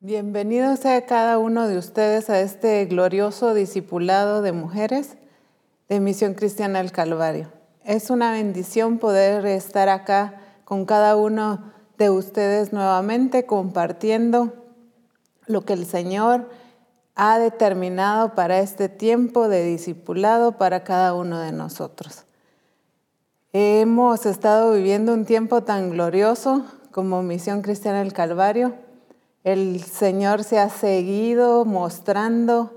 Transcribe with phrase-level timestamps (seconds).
[0.00, 5.16] Bienvenidos sea cada uno de ustedes a este glorioso discipulado de mujeres
[5.88, 7.50] de Misión Cristiana del Calvario.
[7.82, 10.34] Es una bendición poder estar acá
[10.66, 14.52] con cada uno de ustedes nuevamente compartiendo
[15.46, 16.50] lo que el Señor
[17.14, 22.24] ha determinado para este tiempo de discipulado para cada uno de nosotros.
[23.54, 28.85] Hemos estado viviendo un tiempo tan glorioso como Misión Cristiana del Calvario
[29.46, 32.72] el Señor se ha seguido mostrando,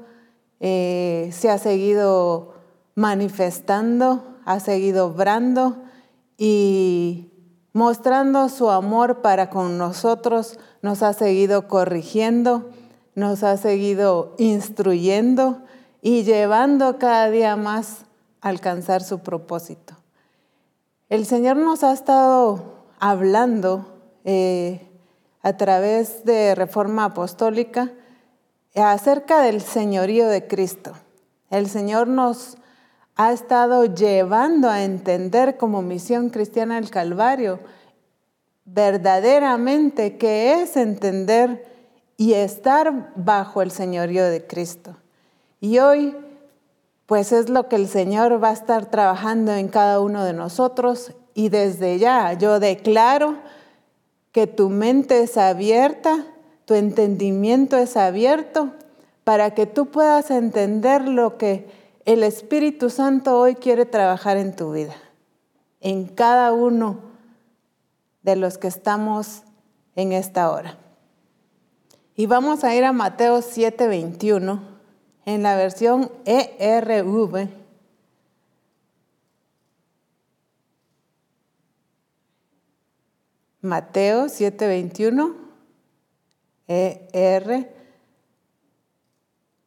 [0.60, 2.54] eh, se ha seguido
[2.94, 5.78] manifestando, ha seguido obrando
[6.38, 7.32] y
[7.74, 12.70] mostrando su amor para con nosotros, nos ha seguido corrigiendo,
[13.16, 15.64] nos ha seguido instruyendo
[16.04, 18.06] y llevando cada día más
[18.42, 19.96] a alcanzar su propósito.
[21.10, 23.88] El Señor nos ha estado hablando
[24.24, 24.89] eh,
[25.42, 27.92] a través de Reforma Apostólica
[28.76, 30.94] acerca del señorío de Cristo.
[31.50, 32.58] El Señor nos
[33.16, 37.60] ha estado llevando a entender como misión cristiana del Calvario
[38.66, 41.66] verdaderamente qué es entender
[42.18, 44.96] y estar bajo el señorío de Cristo.
[45.60, 46.16] Y hoy,
[47.06, 51.14] pues es lo que el Señor va a estar trabajando en cada uno de nosotros
[51.34, 53.38] y desde ya yo declaro
[54.32, 56.26] que tu mente es abierta,
[56.66, 58.72] tu entendimiento es abierto,
[59.24, 61.68] para que tú puedas entender lo que
[62.06, 64.96] el Espíritu Santo hoy quiere trabajar en tu vida,
[65.82, 67.00] en cada uno
[68.24, 69.44] de los que estamos
[69.96, 70.78] en esta hora.
[72.16, 74.60] Y vamos a ir a Mateo 7:21
[75.26, 77.59] en la versión ERV
[83.62, 85.36] Mateo 7:21,
[86.68, 87.76] ER,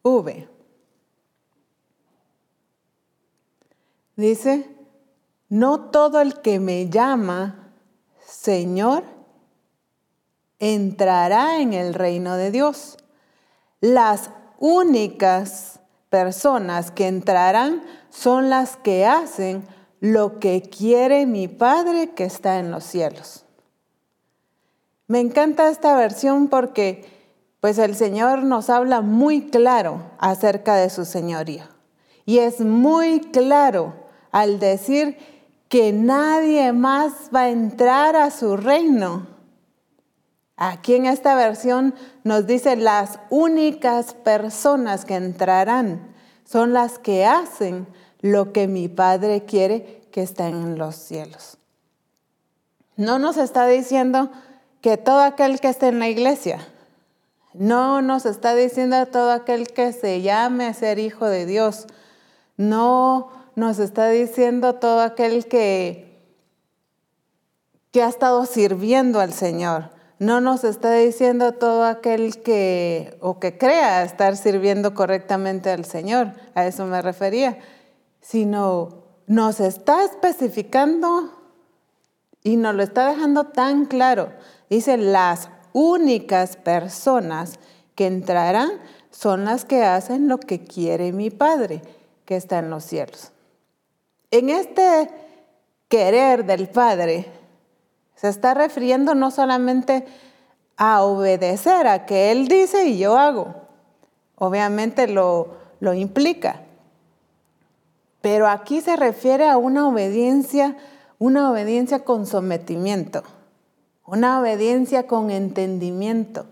[0.03, 0.49] V.
[4.17, 4.77] Dice,
[5.49, 7.75] no todo el que me llama
[8.27, 9.05] Señor
[10.59, 12.97] entrará en el reino de Dios.
[13.81, 19.67] Las únicas personas que entrarán son las que hacen
[20.01, 23.42] lo que quiere mi Padre que está en los cielos.
[25.07, 27.05] Me encanta esta versión porque
[27.61, 31.69] pues el Señor nos habla muy claro acerca de su señoría.
[32.25, 33.95] Y es muy claro
[34.33, 35.17] al decir
[35.69, 39.29] que nadie más va a entrar a su reino.
[40.57, 46.13] Aquí en esta versión nos dice las únicas personas que entrarán
[46.45, 47.87] son las que hacen
[48.21, 51.59] lo que mi Padre quiere que estén en los cielos.
[52.97, 54.31] No nos está diciendo
[54.83, 56.59] que todo aquel que esté en la iglesia.
[57.55, 61.87] No nos está diciendo todo aquel que se llame a ser hijo de Dios.
[62.57, 66.19] No nos está diciendo todo aquel que,
[67.93, 69.91] que ha estado sirviendo al Señor.
[70.19, 76.33] No nos está diciendo todo aquel que o que crea estar sirviendo correctamente al Señor.
[76.55, 77.59] A eso me refería.
[78.21, 81.39] Sino nos está especificando
[82.43, 84.33] y nos lo está dejando tan claro
[84.73, 87.59] Dice, las únicas personas
[87.95, 88.71] que entrarán
[89.11, 91.83] son las que hacen lo que quiere mi Padre,
[92.25, 93.33] que está en los cielos.
[94.31, 95.11] En este
[95.89, 97.27] querer del Padre
[98.15, 100.07] se está refiriendo no solamente
[100.79, 103.55] a obedecer a que Él dice y yo hago.
[104.37, 105.49] Obviamente lo,
[105.81, 106.63] lo implica.
[108.23, 110.79] Pero aquí se refiere a una obediencia,
[111.19, 113.23] una obediencia con sometimiento
[114.07, 116.47] una obediencia con entendimiento,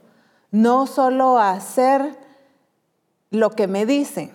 [0.51, 2.17] no solo hacer
[3.31, 4.33] lo que me dicen.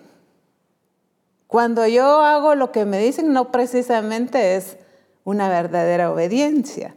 [1.47, 4.77] Cuando yo hago lo que me dicen, no precisamente es
[5.23, 6.95] una verdadera obediencia,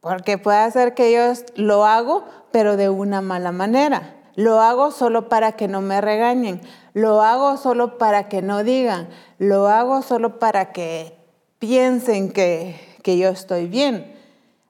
[0.00, 4.14] porque puede ser que yo lo hago, pero de una mala manera.
[4.34, 6.60] Lo hago solo para que no me regañen,
[6.92, 9.08] lo hago solo para que no digan,
[9.38, 11.16] lo hago solo para que
[11.58, 14.15] piensen que, que yo estoy bien.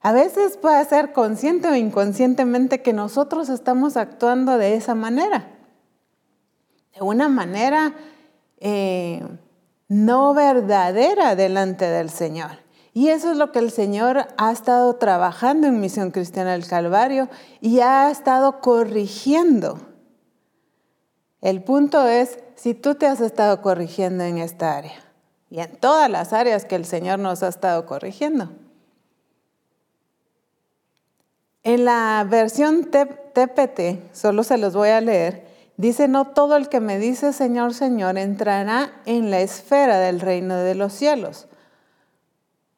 [0.07, 5.49] A veces puede ser consciente o inconscientemente que nosotros estamos actuando de esa manera,
[6.95, 7.93] de una manera
[8.61, 9.27] eh,
[9.89, 12.53] no verdadera delante del Señor.
[12.93, 17.29] Y eso es lo que el Señor ha estado trabajando en Misión Cristiana del Calvario
[17.61, 19.81] y ha estado corrigiendo.
[21.41, 25.01] El punto es si tú te has estado corrigiendo en esta área
[25.51, 28.53] y en todas las áreas que el Señor nos ha estado corrigiendo.
[31.67, 36.79] En la versión TPT, solo se los voy a leer, dice, no todo el que
[36.79, 41.49] me dice Señor, Señor entrará en la esfera del reino de los cielos.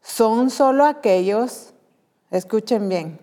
[0.00, 1.74] Son solo aquellos,
[2.30, 3.20] escuchen bien,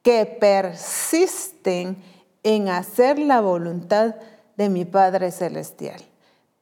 [0.00, 2.02] que persisten
[2.42, 4.14] en hacer la voluntad
[4.56, 6.00] de mi Padre Celestial.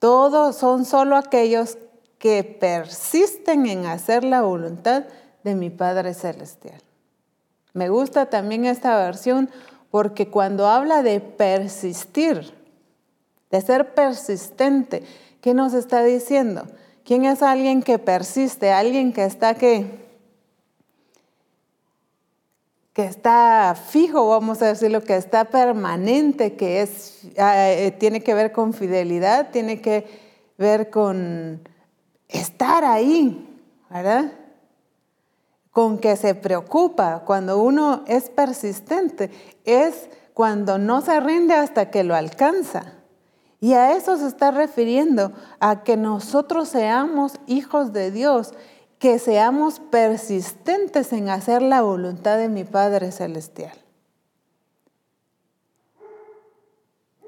[0.00, 1.78] Todos son solo aquellos
[2.18, 5.04] que persisten en hacer la voluntad
[5.44, 6.83] de mi Padre Celestial.
[7.74, 9.50] Me gusta también esta versión
[9.90, 12.54] porque cuando habla de persistir,
[13.50, 15.02] de ser persistente,
[15.40, 16.66] ¿qué nos está diciendo?
[17.04, 18.72] ¿Quién es alguien que persiste?
[18.72, 20.04] Alguien que está que
[22.94, 28.34] que está fijo, vamos a decirlo, que está permanente, que es, ah, eh, tiene que
[28.34, 30.06] ver con fidelidad, tiene que
[30.58, 31.68] ver con
[32.28, 33.48] estar ahí,
[33.90, 34.32] ¿verdad?
[35.74, 39.32] Con que se preocupa, cuando uno es persistente,
[39.64, 42.92] es cuando no se rinde hasta que lo alcanza.
[43.58, 48.54] Y a eso se está refiriendo, a que nosotros seamos hijos de Dios,
[49.00, 53.76] que seamos persistentes en hacer la voluntad de mi Padre Celestial.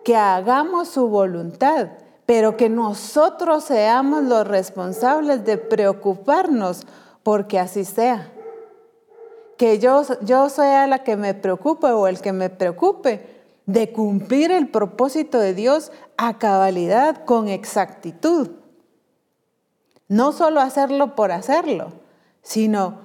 [0.05, 1.89] Que hagamos su voluntad,
[2.27, 6.87] pero que nosotros seamos los responsables de preocuparnos
[7.25, 8.31] porque así sea
[9.57, 13.37] que yo, yo sea la que me preocupe o el que me preocupe
[13.67, 18.51] de cumplir el propósito de Dios a cabalidad, con exactitud.
[20.09, 21.93] No solo hacerlo por hacerlo,
[22.43, 23.01] sino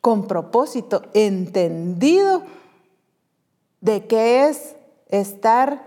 [0.00, 2.42] con propósito, entendido
[3.80, 4.76] de qué es
[5.08, 5.84] estar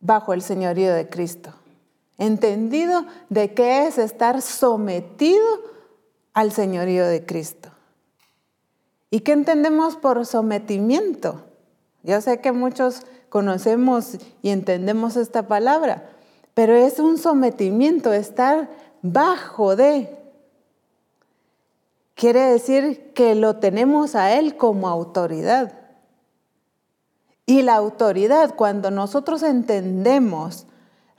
[0.00, 1.52] bajo el señorío de Cristo.
[2.16, 5.44] Entendido de qué es estar sometido
[6.32, 7.71] al señorío de Cristo.
[9.12, 11.42] ¿Y qué entendemos por sometimiento?
[12.02, 16.08] Yo sé que muchos conocemos y entendemos esta palabra,
[16.54, 18.70] pero es un sometimiento, estar
[19.02, 20.16] bajo de.
[22.14, 25.74] Quiere decir que lo tenemos a Él como autoridad.
[27.44, 30.66] Y la autoridad, cuando nosotros entendemos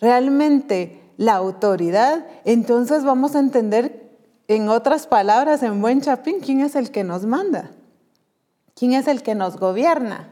[0.01, 4.09] realmente la autoridad, entonces vamos a entender,
[4.47, 7.69] en otras palabras, en buen chapín, quién es el que nos manda.
[8.75, 10.29] ¿Quién es el que nos gobierna?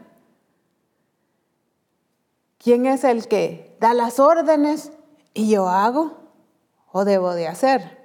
[2.58, 4.92] ¿Quién es el que da las órdenes
[5.34, 6.16] y yo hago
[6.92, 7.98] o debo de hacer?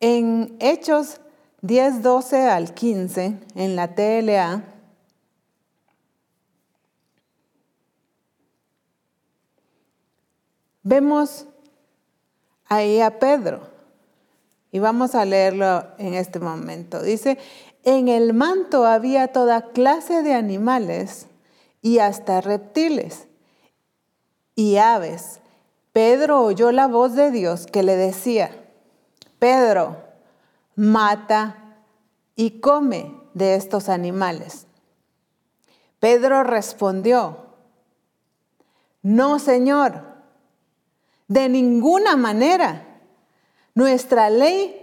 [0.00, 1.20] En Hechos
[1.62, 4.64] 10, 12 al 15, en la TLA,
[10.82, 11.46] vemos
[12.66, 13.68] ahí a Pedro.
[14.72, 17.02] Y vamos a leerlo en este momento.
[17.02, 17.38] Dice,
[17.84, 21.26] en el manto había toda clase de animales
[21.82, 23.26] y hasta reptiles
[24.54, 25.40] y aves.
[25.92, 28.50] Pedro oyó la voz de Dios que le decía,
[29.38, 29.96] Pedro,
[30.76, 31.76] mata
[32.36, 34.66] y come de estos animales.
[35.98, 37.46] Pedro respondió,
[39.02, 40.04] no, Señor,
[41.28, 42.86] de ninguna manera.
[43.74, 44.79] Nuestra ley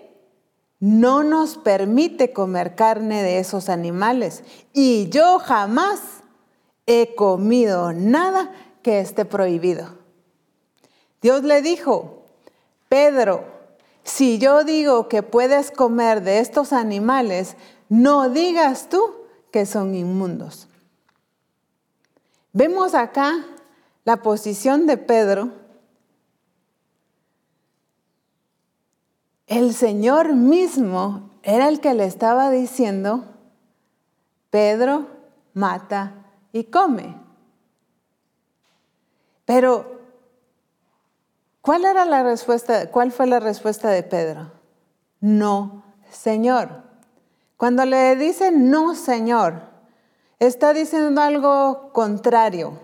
[0.79, 4.43] no nos permite comer carne de esos animales
[4.73, 5.99] y yo jamás
[6.85, 8.51] he comido nada
[8.83, 9.97] que esté prohibido.
[11.21, 12.23] Dios le dijo,
[12.89, 13.43] Pedro,
[14.03, 17.57] si yo digo que puedes comer de estos animales,
[17.89, 19.01] no digas tú
[19.51, 20.67] que son inmundos.
[22.53, 23.45] Vemos acá
[24.05, 25.51] la posición de Pedro
[29.47, 33.23] el Señor mismo era el que le estaba diciendo,
[34.49, 35.07] Pedro
[35.53, 36.13] mata
[36.51, 37.15] y come.
[39.45, 40.01] Pero,
[41.61, 42.91] ¿cuál era la respuesta?
[42.91, 44.51] ¿Cuál fue la respuesta de Pedro?
[45.21, 46.83] No, Señor.
[47.55, 49.61] Cuando le dice no, Señor,
[50.39, 52.77] está diciendo algo contrario.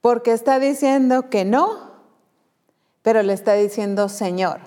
[0.00, 1.85] Porque está diciendo que no
[3.06, 4.58] pero le está diciendo Señor.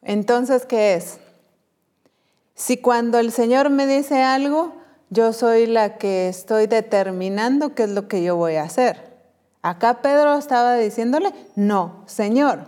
[0.00, 1.20] Entonces, ¿qué es?
[2.54, 4.72] Si cuando el Señor me dice algo,
[5.10, 9.18] yo soy la que estoy determinando qué es lo que yo voy a hacer.
[9.60, 12.60] Acá Pedro estaba diciéndole, no, Señor.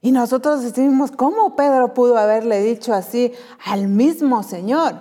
[0.00, 3.32] Y nosotros decimos, ¿cómo Pedro pudo haberle dicho así
[3.64, 4.94] al mismo Señor?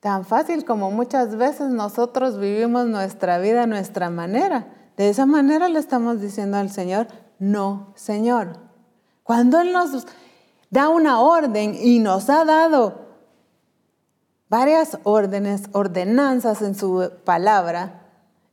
[0.00, 4.72] Tan fácil como muchas veces nosotros vivimos nuestra vida a nuestra manera.
[4.96, 8.58] De esa manera le estamos diciendo al Señor, no, Señor.
[9.22, 10.06] Cuando Él nos
[10.70, 13.06] da una orden y nos ha dado
[14.48, 18.02] varias órdenes, ordenanzas en su palabra,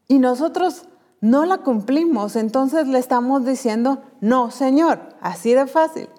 [0.07, 0.85] y nosotros
[1.21, 6.09] no la cumplimos, entonces le estamos diciendo, no, Señor, así de fácil.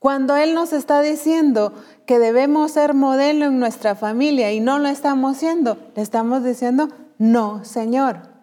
[0.00, 1.72] Cuando Él nos está diciendo
[2.06, 6.88] que debemos ser modelo en nuestra familia y no lo estamos siendo, le estamos diciendo,
[7.18, 8.36] no, Señor.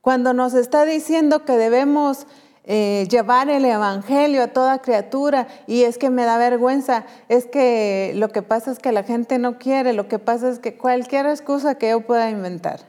[0.00, 2.26] Cuando nos está diciendo que debemos
[2.64, 8.12] eh, llevar el Evangelio a toda criatura y es que me da vergüenza, es que
[8.16, 11.26] lo que pasa es que la gente no quiere, lo que pasa es que cualquier
[11.26, 12.80] excusa que yo pueda inventar.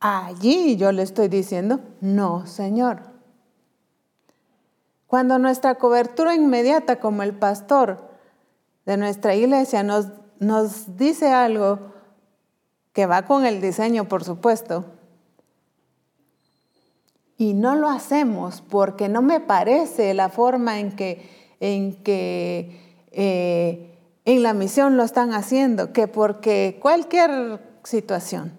[0.00, 3.12] Allí yo le estoy diciendo, no, Señor.
[5.06, 8.08] Cuando nuestra cobertura inmediata como el pastor
[8.84, 11.91] de nuestra iglesia nos, nos dice algo
[12.92, 14.84] que va con el diseño, por supuesto,
[17.38, 21.28] y no lo hacemos porque no me parece la forma en que,
[21.60, 22.80] en que
[23.10, 28.56] eh, en la misión lo están haciendo, que porque cualquier situación.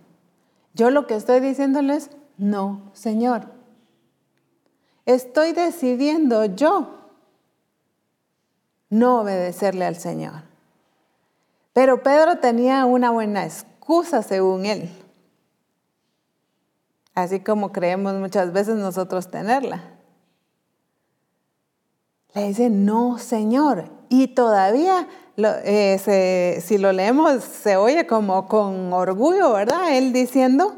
[0.73, 3.53] Yo lo que estoy diciéndoles, no, Señor.
[5.05, 7.03] Estoy decidiendo yo
[8.89, 10.43] no obedecerle al Señor.
[11.73, 13.72] Pero Pedro tenía una buena excusa
[14.25, 14.89] según él,
[17.15, 19.83] así como creemos muchas veces nosotros tenerla.
[22.33, 23.91] Le dice, no, Señor.
[24.09, 29.95] Y todavía, eh, si lo leemos, se oye como con orgullo, ¿verdad?
[29.95, 30.75] Él diciendo,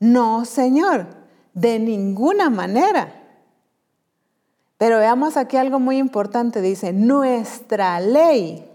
[0.00, 1.06] no, Señor,
[1.54, 3.12] de ninguna manera.
[4.78, 6.60] Pero veamos aquí algo muy importante.
[6.60, 8.69] Dice, nuestra ley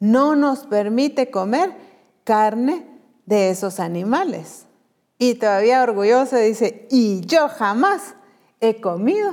[0.00, 1.74] no nos permite comer
[2.24, 2.86] carne
[3.26, 4.66] de esos animales.
[5.18, 8.14] Y todavía orgulloso dice, y yo jamás
[8.60, 9.32] he comido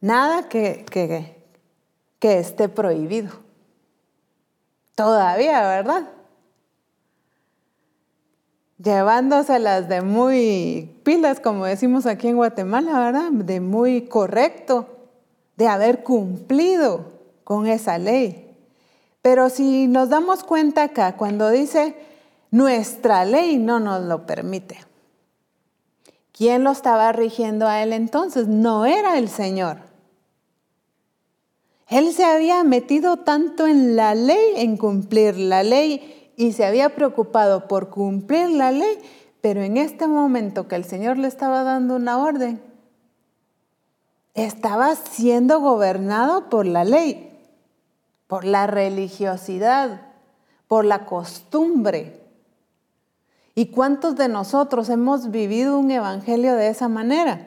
[0.00, 1.42] nada que, que,
[2.18, 3.32] que esté prohibido.
[4.94, 6.08] Todavía, ¿verdad?
[8.82, 13.30] llevándoselas de muy pilas, como decimos aquí en Guatemala, ¿verdad?
[13.30, 14.88] De muy correcto,
[15.56, 17.11] de haber cumplido
[17.44, 18.56] con esa ley.
[19.22, 21.96] Pero si nos damos cuenta acá, cuando dice
[22.50, 24.78] nuestra ley no nos lo permite.
[26.32, 28.48] ¿Quién lo estaba rigiendo a él entonces?
[28.48, 29.78] No era el Señor.
[31.88, 36.94] Él se había metido tanto en la ley, en cumplir la ley y se había
[36.94, 38.98] preocupado por cumplir la ley,
[39.40, 42.62] pero en este momento que el Señor le estaba dando una orden,
[44.34, 47.31] estaba siendo gobernado por la ley,
[48.32, 50.00] por la religiosidad,
[50.66, 52.18] por la costumbre.
[53.54, 57.46] ¿Y cuántos de nosotros hemos vivido un evangelio de esa manera?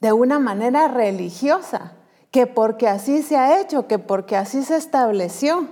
[0.00, 1.92] De una manera religiosa,
[2.30, 5.68] que porque así se ha hecho, que porque así se estableció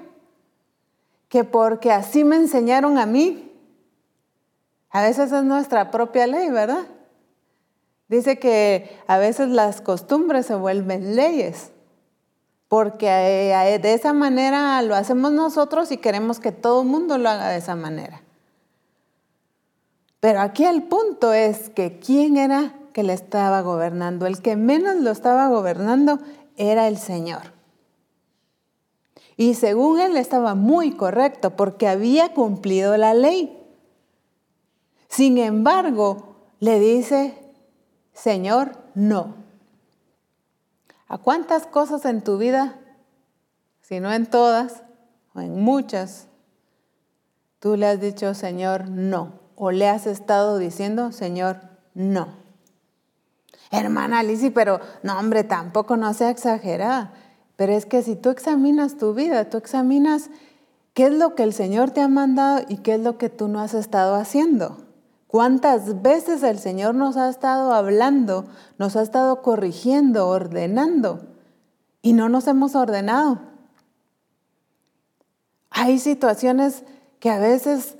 [1.31, 3.51] que porque así me enseñaron a mí.
[4.91, 6.87] A veces es nuestra propia ley, ¿verdad?
[8.09, 11.73] Dice que a veces las costumbres se vuelven leyes,
[12.71, 17.29] porque eh, de esa manera lo hacemos nosotros y queremos que todo el mundo lo
[17.29, 18.23] haga de esa manera.
[20.21, 24.25] Pero aquí el punto es que quién era que le estaba gobernando.
[24.25, 26.21] El que menos lo estaba gobernando
[26.57, 27.53] era el Señor.
[29.37, 33.59] Y según él estaba muy correcto porque había cumplido la ley.
[35.09, 37.37] Sin embargo, le dice,
[38.13, 39.40] Señor, no.
[41.11, 42.79] ¿A cuántas cosas en tu vida,
[43.81, 44.85] si no en todas,
[45.35, 46.29] o en muchas,
[47.59, 49.41] tú le has dicho, Señor, no?
[49.57, 51.63] O le has estado diciendo, Señor,
[51.95, 52.29] no.
[53.73, 57.13] Hermana Lizzy, pero no, hombre, tampoco no sea exagerada.
[57.57, 60.31] Pero es que si tú examinas tu vida, tú examinas
[60.95, 63.49] qué es lo que el Señor te ha mandado y qué es lo que tú
[63.49, 64.87] no has estado haciendo.
[65.31, 68.47] ¿Cuántas veces el Señor nos ha estado hablando,
[68.79, 71.21] nos ha estado corrigiendo, ordenando
[72.03, 73.39] y no nos hemos ordenado?
[75.71, 76.83] Hay situaciones
[77.21, 77.95] que a veces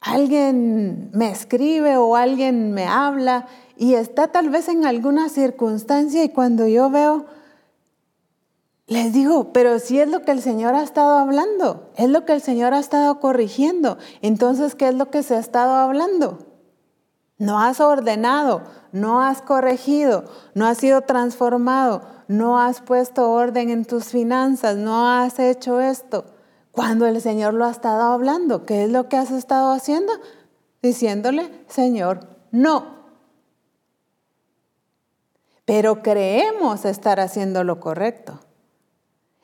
[0.00, 6.28] alguien me escribe o alguien me habla y está tal vez en alguna circunstancia y
[6.28, 7.26] cuando yo veo,
[8.90, 12.32] les digo, pero si es lo que el Señor ha estado hablando, es lo que
[12.32, 13.98] el Señor ha estado corrigiendo.
[14.20, 16.38] Entonces, ¿qué es lo que se ha estado hablando?
[17.38, 23.84] No has ordenado, no has corregido, no has sido transformado, no has puesto orden en
[23.84, 26.24] tus finanzas, no has hecho esto.
[26.72, 28.66] cuando el Señor lo ha estado hablando.
[28.66, 30.12] ¿Qué es lo que has estado haciendo?
[30.82, 32.98] Diciéndole, Señor, no.
[35.64, 38.40] Pero creemos estar haciendo lo correcto.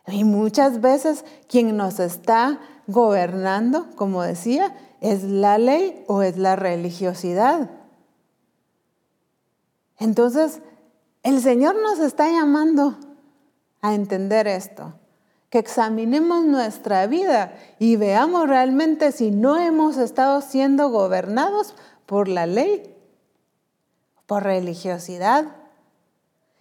[0.08, 6.56] Y muchas veces quien nos está gobernando, como decía, es la ley o es la
[6.56, 7.70] religiosidad.
[9.98, 10.60] Entonces,
[11.22, 12.96] el Señor nos está llamando
[13.82, 14.94] a entender esto,
[15.50, 22.46] que examinemos nuestra vida y veamos realmente si no hemos estado siendo gobernados por la
[22.46, 22.94] ley,
[24.26, 25.46] por religiosidad,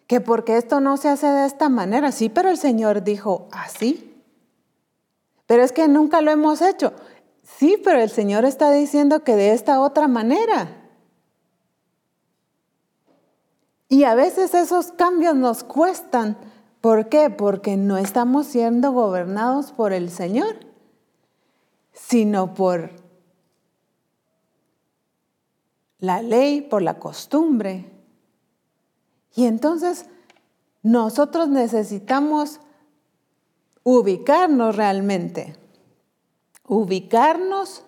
[0.07, 4.23] que porque esto no se hace de esta manera, sí, pero el Señor dijo así.
[5.47, 6.93] Pero es que nunca lo hemos hecho.
[7.43, 10.85] Sí, pero el Señor está diciendo que de esta otra manera.
[13.87, 16.37] Y a veces esos cambios nos cuestan.
[16.81, 17.29] ¿Por qué?
[17.29, 20.57] Porque no estamos siendo gobernados por el Señor,
[21.93, 22.91] sino por
[25.99, 27.94] la ley, por la costumbre.
[29.35, 30.05] Y entonces
[30.81, 32.61] nosotros necesitamos
[33.83, 35.55] ubicarnos realmente,
[36.67, 37.83] ubicarnos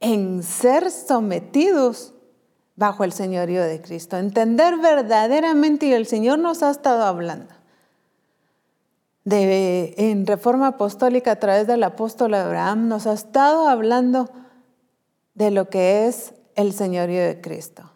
[0.00, 2.12] en ser sometidos
[2.76, 7.54] bajo el señorío de Cristo, entender verdaderamente, y el Señor nos ha estado hablando,
[9.24, 14.30] de, en Reforma Apostólica a través del apóstol Abraham, nos ha estado hablando
[15.34, 17.91] de lo que es el señorío de Cristo.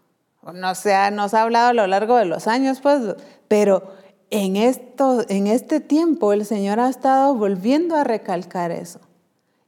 [0.53, 3.17] No sea, nos ha hablado a lo largo de los años, pues,
[3.49, 3.83] pero
[4.31, 9.01] en, esto, en este tiempo el Señor ha estado volviendo a recalcar eso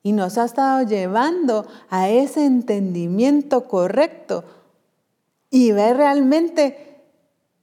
[0.02, 4.44] y nos ha estado llevando a ese entendimiento correcto
[5.50, 7.02] y ver realmente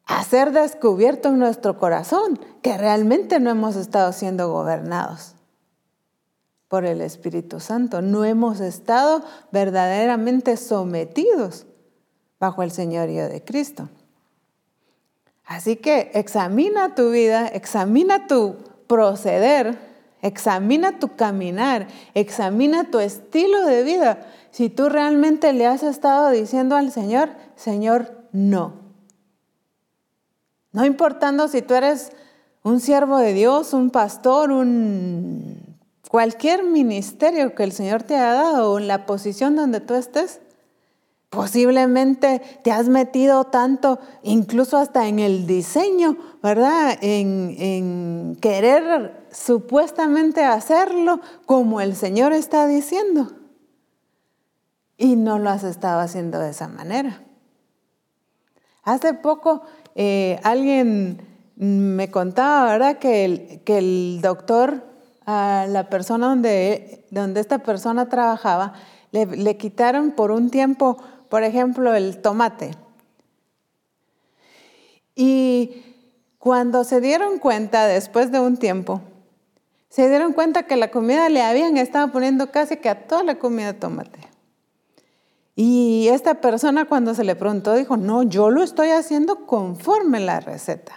[0.06, 5.34] a descubierto en nuestro corazón que realmente no hemos estado siendo gobernados
[6.68, 11.66] por el Espíritu Santo, no hemos estado verdaderamente sometidos
[12.40, 13.90] bajo el señorío de Cristo.
[15.46, 18.56] Así que examina tu vida, examina tu
[18.88, 19.78] proceder,
[20.22, 24.26] examina tu caminar, examina tu estilo de vida.
[24.52, 28.74] Si tú realmente le has estado diciendo al Señor, Señor, no.
[30.72, 32.12] No importando si tú eres
[32.64, 35.78] un siervo de Dios, un pastor, un
[36.10, 40.40] cualquier ministerio que el Señor te ha dado o en la posición donde tú estés,
[41.30, 46.98] Posiblemente te has metido tanto, incluso hasta en el diseño, ¿verdad?
[47.02, 53.32] En, querer supuestamente hacerlo como el Señor está diciendo.
[54.98, 57.22] Y no lo has estado haciendo de esa manera.
[58.84, 59.64] Hace poco
[59.96, 61.20] eh, alguien
[61.56, 62.98] me contaba, ¿verdad?
[62.98, 64.84] Que el, que el doctor,
[65.26, 68.74] a la persona donde, donde esta persona trabajaba,
[69.12, 70.98] le, le quitaron por un tiempo
[71.36, 72.72] por ejemplo, el tomate.
[75.16, 75.84] Y
[76.38, 79.02] cuando se dieron cuenta, después de un tiempo,
[79.90, 83.38] se dieron cuenta que la comida le habían estado poniendo casi que a toda la
[83.38, 84.22] comida tomate.
[85.58, 90.40] Y esta persona cuando se le preguntó dijo, no, yo lo estoy haciendo conforme la
[90.40, 90.96] receta.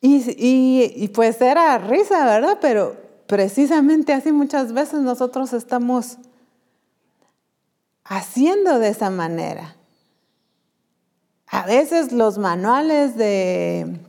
[0.00, 2.56] Y, y, pues era risa, ¿verdad?
[2.62, 2.96] Pero
[3.26, 6.16] precisamente así muchas veces nosotros estamos
[8.08, 9.76] haciendo de esa manera.
[11.48, 14.00] A veces los manuales de,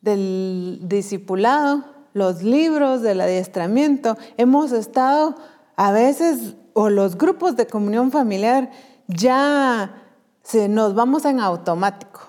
[0.00, 5.36] del discipulado, los libros del adiestramiento, hemos estado
[5.76, 8.70] a veces, o los grupos de comunión familiar,
[9.08, 10.02] ya
[10.42, 12.20] se, nos vamos en automático.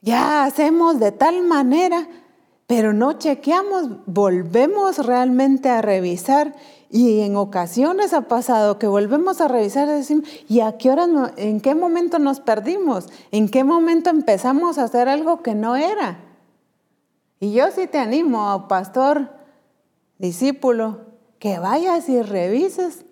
[0.00, 2.06] Ya hacemos de tal manera,
[2.66, 6.54] pero no chequeamos, volvemos realmente a revisar
[6.90, 11.06] y en ocasiones ha pasado que volvemos a revisar y decimos, ¿y a qué hora,
[11.36, 13.08] en qué momento nos perdimos?
[13.32, 16.20] ¿En qué momento empezamos a hacer algo que no era?
[17.40, 19.30] Y yo sí te animo, pastor,
[20.18, 21.00] discípulo,
[21.38, 23.04] que vayas y revises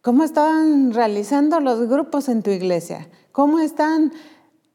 [0.00, 4.12] cómo están realizando los grupos en tu iglesia, cómo están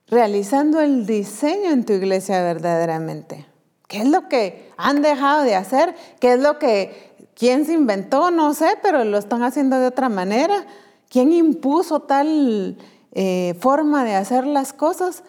[0.08, 3.48] realizando el diseño en tu iglesia verdaderamente.
[3.88, 5.96] ¿Qué es lo que han dejado de hacer?
[6.20, 7.11] ¿Qué es lo que
[7.42, 8.30] ¿Quién se inventó?
[8.30, 10.64] No sé, pero lo están haciendo de otra manera.
[11.10, 12.78] ¿Quién impuso tal
[13.14, 15.24] eh, forma de hacer las cosas?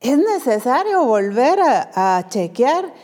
[0.00, 2.94] Es necesario volver a, a chequear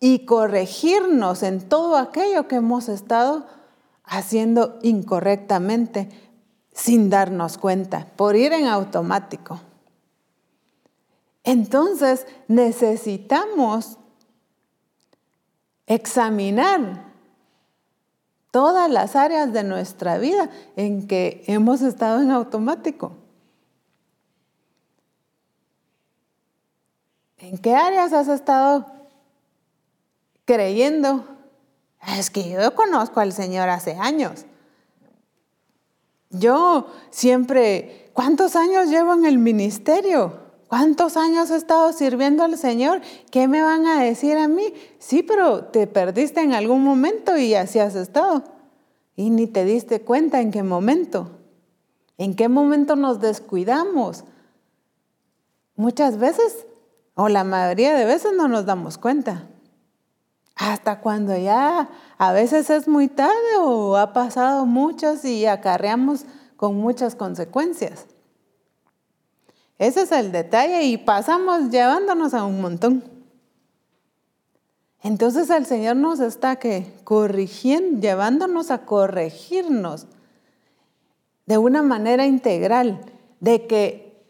[0.00, 3.46] y corregirnos en todo aquello que hemos estado
[4.02, 6.08] haciendo incorrectamente
[6.72, 9.60] sin darnos cuenta, por ir en automático.
[11.44, 13.96] Entonces necesitamos
[15.86, 17.07] examinar
[18.50, 23.12] todas las áreas de nuestra vida en que hemos estado en automático.
[27.38, 28.86] ¿En qué áreas has estado
[30.44, 31.24] creyendo?
[32.16, 34.44] Es que yo conozco al Señor hace años.
[36.30, 40.47] Yo siempre, ¿cuántos años llevo en el ministerio?
[40.68, 43.00] ¿Cuántos años he estado sirviendo al Señor?
[43.30, 44.74] ¿Qué me van a decir a mí?
[44.98, 48.44] Sí, pero te perdiste en algún momento y así has estado.
[49.16, 51.30] Y ni te diste cuenta en qué momento.
[52.18, 54.24] ¿En qué momento nos descuidamos?
[55.74, 56.66] Muchas veces,
[57.14, 59.48] o la mayoría de veces no nos damos cuenta.
[60.54, 66.26] Hasta cuando ya a veces es muy tarde o ha pasado muchos y acarreamos
[66.56, 68.06] con muchas consecuencias.
[69.78, 73.04] Ese es el detalle y pasamos llevándonos a un montón.
[75.02, 80.06] Entonces el Señor nos está que corrigiendo, llevándonos a corregirnos
[81.46, 83.00] de una manera integral,
[83.40, 84.20] de que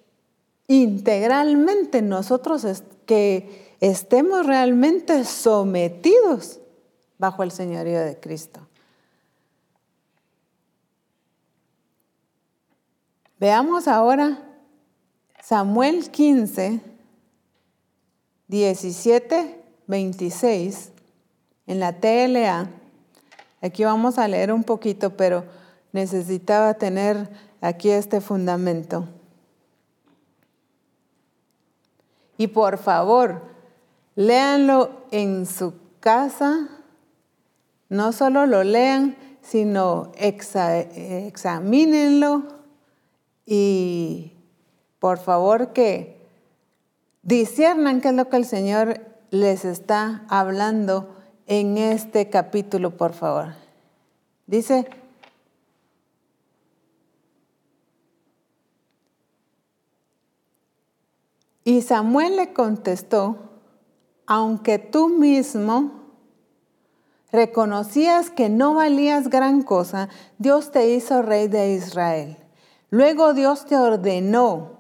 [0.67, 2.67] integralmente nosotros
[3.07, 6.61] que estemos realmente sometidos
[7.17, 8.61] bajo el señorío de Cristo.
[13.41, 14.48] Veamos ahora
[15.49, 16.81] Samuel 15,
[18.49, 20.93] 17, 26,
[21.67, 22.69] en la TLA.
[23.63, 25.47] Aquí vamos a leer un poquito, pero
[25.91, 27.31] necesitaba tener
[27.63, 29.09] aquí este fundamento.
[32.37, 33.41] Y por favor,
[34.17, 36.69] léanlo en su casa.
[37.89, 42.43] No solo lo lean, sino examínenlo
[43.47, 44.35] y
[44.99, 46.19] por favor que
[47.23, 51.15] disciernan qué es lo que el Señor les está hablando
[51.47, 53.55] en este capítulo, por favor.
[54.47, 54.89] Dice,
[61.65, 63.37] y Samuel le contestó,
[64.27, 65.93] aunque tú mismo
[67.31, 70.09] reconocías que no valías gran cosa,
[70.39, 72.39] Dios te hizo rey de Israel.
[72.91, 74.78] Luego Dios te ordenó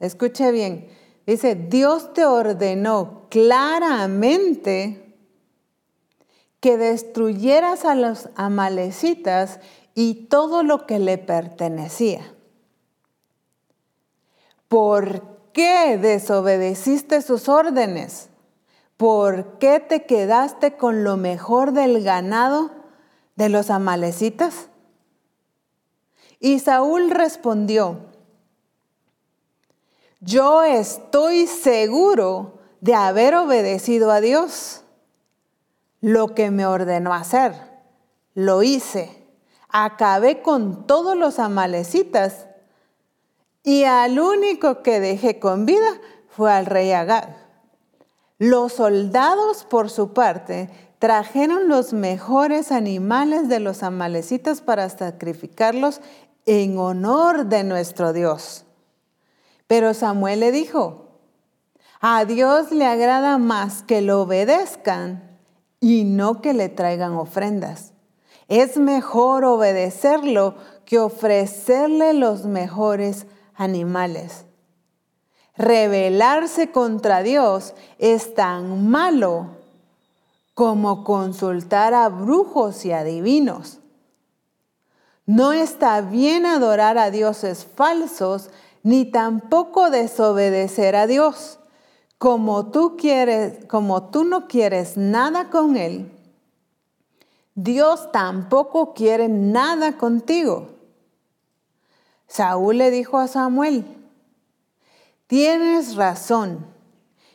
[0.00, 0.88] Escuche bien.
[1.26, 5.14] Dice, Dios te ordenó claramente
[6.58, 9.60] que destruyeras a los amalecitas
[9.94, 12.34] y todo lo que le pertenecía.
[14.68, 18.28] ¿Por qué desobedeciste sus órdenes?
[18.96, 22.70] ¿Por qué te quedaste con lo mejor del ganado
[23.36, 24.68] de los amalecitas?
[26.38, 28.09] Y Saúl respondió,
[30.20, 34.82] yo estoy seguro de haber obedecido a Dios.
[36.00, 37.54] Lo que me ordenó hacer,
[38.34, 39.26] lo hice.
[39.68, 42.46] Acabé con todos los amalecitas
[43.62, 47.36] y al único que dejé con vida fue al rey Agag.
[48.38, 56.00] Los soldados, por su parte, trajeron los mejores animales de los amalecitas para sacrificarlos
[56.46, 58.64] en honor de nuestro Dios.
[59.70, 61.04] Pero Samuel le dijo,
[62.00, 65.38] a Dios le agrada más que lo obedezcan
[65.78, 67.92] y no que le traigan ofrendas.
[68.48, 74.44] Es mejor obedecerlo que ofrecerle los mejores animales.
[75.56, 79.50] Rebelarse contra Dios es tan malo
[80.54, 83.78] como consultar a brujos y adivinos.
[85.26, 88.50] No está bien adorar a dioses falsos
[88.82, 91.58] ni tampoco desobedecer a Dios.
[92.18, 96.12] Como tú quieres, como tú no quieres nada con él,
[97.54, 100.68] Dios tampoco quiere nada contigo.
[102.26, 103.84] Saúl le dijo a Samuel,
[105.26, 106.66] tienes razón,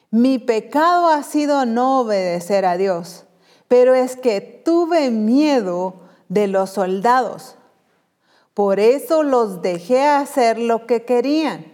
[0.10, 3.26] mi pecado ha sido no obedecer a Dios,
[3.68, 5.96] pero es que tuve miedo
[6.30, 7.56] de los soldados
[8.56, 11.66] por eso los dejé hacer lo que querían.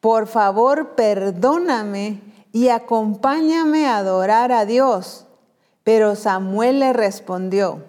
[0.00, 5.26] Por favor, perdóname y acompáñame a adorar a Dios.
[5.84, 7.84] Pero Samuel le respondió,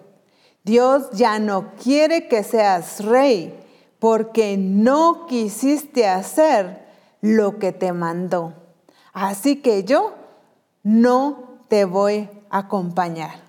[0.64, 3.58] Dios ya no quiere que seas rey
[3.98, 6.86] porque no quisiste hacer
[7.22, 8.52] lo que te mandó.
[9.14, 10.12] Así que yo
[10.82, 13.41] no te voy a acompañar.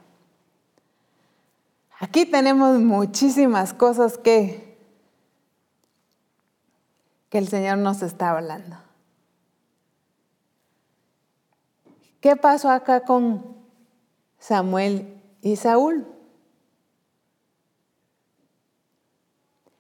[2.03, 4.77] Aquí tenemos muchísimas cosas que,
[7.29, 8.75] que el Señor nos está hablando.
[12.19, 13.55] ¿Qué pasó acá con
[14.37, 16.05] Samuel y Saúl?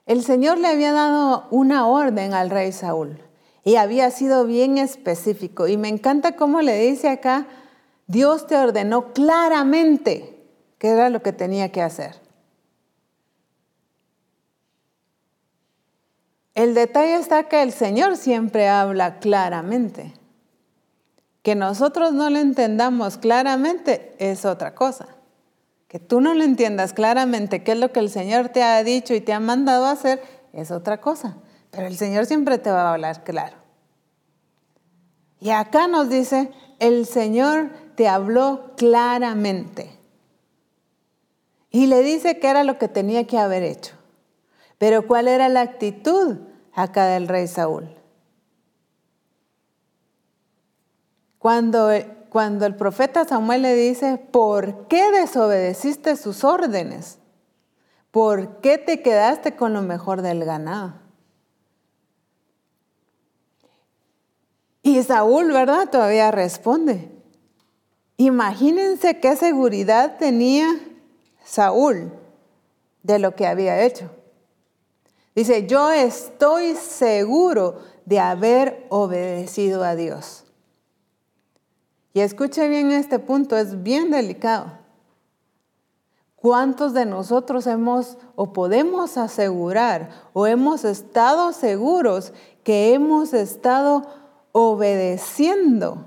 [0.05, 3.21] El Señor le había dado una orden al rey Saúl
[3.65, 5.67] y había sido bien específico.
[5.67, 7.47] Y me encanta cómo le dice acá,
[8.07, 10.33] Dios te ordenó claramente
[10.83, 12.13] qué era lo que tenía que hacer.
[16.55, 20.13] El detalle está que el Señor siempre habla claramente.
[21.41, 25.07] Que nosotros no lo entendamos claramente es otra cosa.
[25.87, 29.13] Que tú no lo entiendas claramente qué es lo que el Señor te ha dicho
[29.13, 31.37] y te ha mandado hacer es otra cosa.
[31.71, 33.55] Pero el Señor siempre te va a hablar claro.
[35.39, 40.02] Y acá nos dice, el Señor te habló claramente.
[41.73, 43.95] Y le dice que era lo que tenía que haber hecho.
[44.77, 46.37] Pero ¿cuál era la actitud
[46.71, 47.89] acá del rey Saúl?
[51.39, 51.89] Cuando,
[52.29, 57.17] cuando el profeta Samuel le dice, ¿por qué desobedeciste sus órdenes?
[58.11, 60.93] ¿Por qué te quedaste con lo mejor del ganado?
[64.83, 65.89] Y Saúl, ¿verdad?
[65.89, 67.09] Todavía responde.
[68.17, 70.67] Imagínense qué seguridad tenía
[71.43, 72.11] Saúl
[73.03, 74.09] de lo que había hecho.
[75.35, 80.43] Dice, yo estoy seguro de haber obedecido a Dios.
[82.13, 84.83] Y escuche bien este punto, es bien delicado.
[86.35, 94.03] ¿Cuántos de nosotros hemos o podemos asegurar o hemos estado seguros que hemos estado
[94.51, 96.05] obedeciendo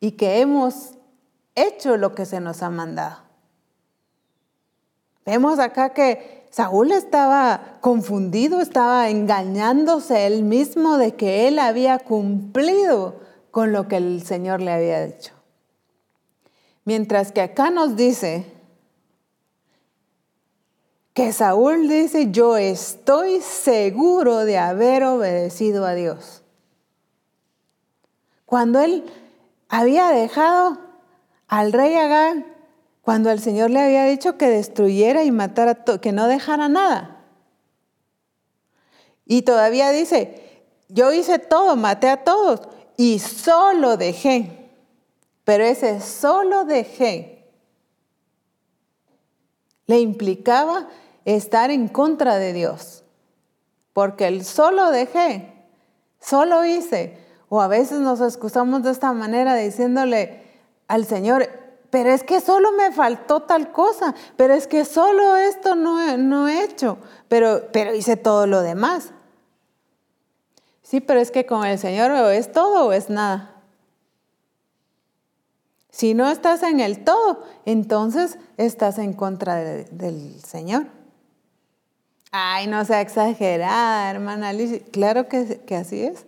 [0.00, 0.98] y que hemos
[1.54, 3.21] hecho lo que se nos ha mandado?
[5.24, 13.20] Vemos acá que Saúl estaba confundido, estaba engañándose él mismo de que él había cumplido
[13.50, 15.32] con lo que el Señor le había dicho.
[16.84, 18.46] Mientras que acá nos dice
[21.14, 26.42] que Saúl dice, yo estoy seguro de haber obedecido a Dios.
[28.46, 29.04] Cuando él
[29.68, 30.78] había dejado
[31.48, 32.51] al rey Agag
[33.02, 37.24] cuando el Señor le había dicho que destruyera y matara, que no dejara nada.
[39.26, 42.60] Y todavía dice, yo hice todo, maté a todos
[42.96, 44.70] y solo dejé.
[45.44, 47.32] Pero ese solo dejé
[49.86, 50.88] le implicaba
[51.24, 53.04] estar en contra de Dios.
[53.92, 55.52] Porque el solo dejé,
[56.20, 57.18] solo hice.
[57.48, 60.42] O a veces nos excusamos de esta manera diciéndole
[60.88, 61.48] al Señor,
[61.92, 66.48] pero es que solo me faltó tal cosa, pero es que solo esto no, no
[66.48, 66.96] he hecho,
[67.28, 69.10] pero, pero hice todo lo demás.
[70.80, 73.62] Sí, pero es que con el Señor o es todo o es nada.
[75.90, 80.86] Si no estás en el todo, entonces estás en contra del Señor.
[82.30, 84.80] Ay, no sea exagerada, hermana Alicia.
[84.92, 86.24] Claro que, que así es.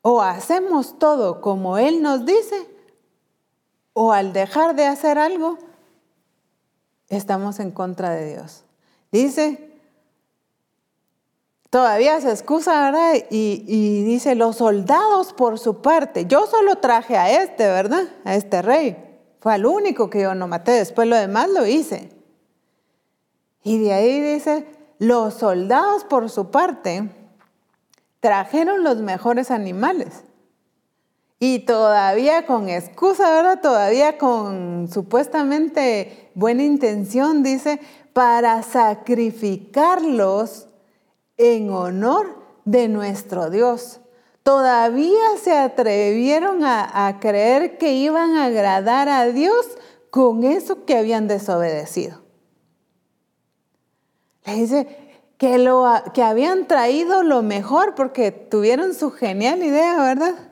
[0.00, 2.77] O hacemos todo como Él nos dice,
[4.00, 5.58] o al dejar de hacer algo,
[7.08, 8.62] estamos en contra de Dios.
[9.10, 9.72] Dice,
[11.68, 13.14] todavía se excusa, ¿verdad?
[13.28, 18.04] Y, dice, los soldados por su parte, yo solo traje a este, ¿verdad?
[18.24, 18.96] A este rey.
[19.40, 22.10] Fue al único que yo no maté, después lo demás lo hice.
[23.64, 24.64] Y de ahí dice,
[25.00, 27.10] los soldados por su parte
[28.20, 30.22] trajeron los mejores animales
[31.40, 33.60] y todavía con excusa, ¿verdad?
[33.60, 37.80] Todavía con supuestamente buena intención, dice,
[38.12, 40.66] para sacrificarlos
[41.36, 44.00] en honor de nuestro Dios.
[44.42, 49.78] Todavía se atrevieron a, creer que iban a agradar a Dios
[50.10, 52.22] con eso que habían desobedecido.
[54.44, 54.88] Le dice
[55.36, 60.47] que, lo, que habían traído lo mejor porque tuvieron su genial idea, ¿verdad?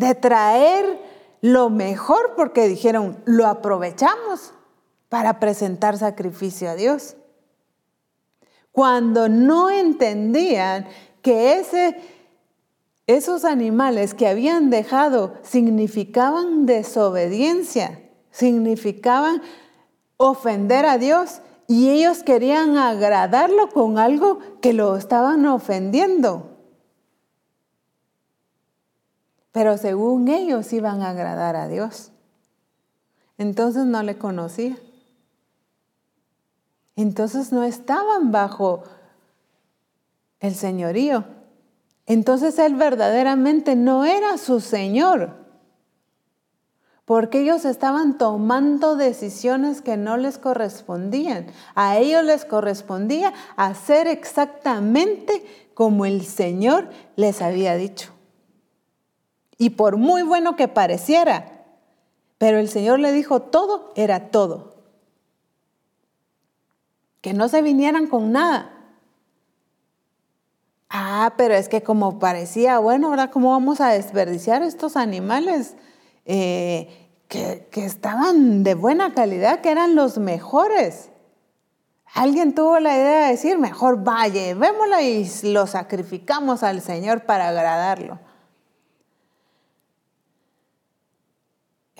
[0.00, 0.98] De traer
[1.42, 4.54] lo mejor porque dijeron, lo aprovechamos
[5.10, 7.16] para presentar sacrificio a Dios.
[8.72, 10.86] Cuando no entendían
[11.20, 11.98] que ese,
[13.06, 19.42] esos animales que habían dejado significaban desobediencia, significaban
[20.16, 26.49] ofender a Dios y ellos querían agradarlo con algo que lo estaban ofendiendo
[29.52, 32.12] pero según ellos iban a agradar a Dios.
[33.38, 34.76] Entonces no le conocía.
[36.96, 38.82] Entonces no estaban bajo
[40.40, 41.24] el señorío.
[42.06, 45.36] entonces él verdaderamente no era su Señor,
[47.04, 51.46] porque ellos estaban tomando decisiones que no les correspondían.
[51.74, 58.12] A ellos les correspondía hacer exactamente como el Señor les había dicho.
[59.60, 61.66] Y por muy bueno que pareciera,
[62.38, 64.76] pero el Señor le dijo todo era todo.
[67.20, 68.72] Que no se vinieran con nada.
[70.88, 73.28] Ah, pero es que como parecía, bueno, ¿verdad?
[73.30, 75.74] ¿Cómo vamos a desperdiciar estos animales
[76.24, 81.10] eh, que, estaban de buena calidad, que eran los mejores?
[82.14, 87.48] Alguien tuvo la idea de decir, mejor vaya, llevémoslo y lo sacrificamos al Señor para
[87.48, 88.29] agradarlo.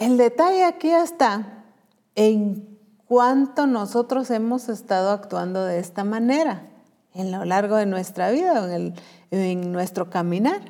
[0.00, 1.62] El detalle aquí está
[2.14, 6.66] en cuánto nosotros hemos estado actuando de esta manera
[7.12, 8.94] en lo largo de nuestra vida, en,
[9.30, 10.62] en nuestro caminar.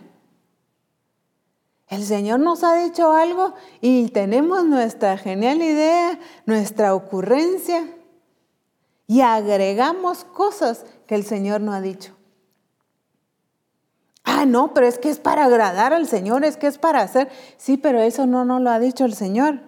[1.86, 7.88] El Señor nos ha dicho algo y tenemos nuestra genial idea, nuestra ocurrencia
[9.06, 12.16] y agregamos cosas que el Señor no ha dicho.
[14.40, 17.28] Ah, no, pero es que es para agradar al Señor, es que es para hacer.
[17.58, 19.60] Sí, pero eso no nos lo ha dicho el Señor.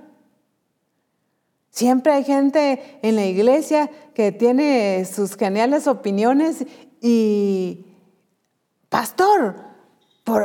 [1.69, 6.65] Siempre hay gente en la iglesia que tiene sus geniales opiniones
[7.03, 7.85] y,
[8.89, 9.57] pastor,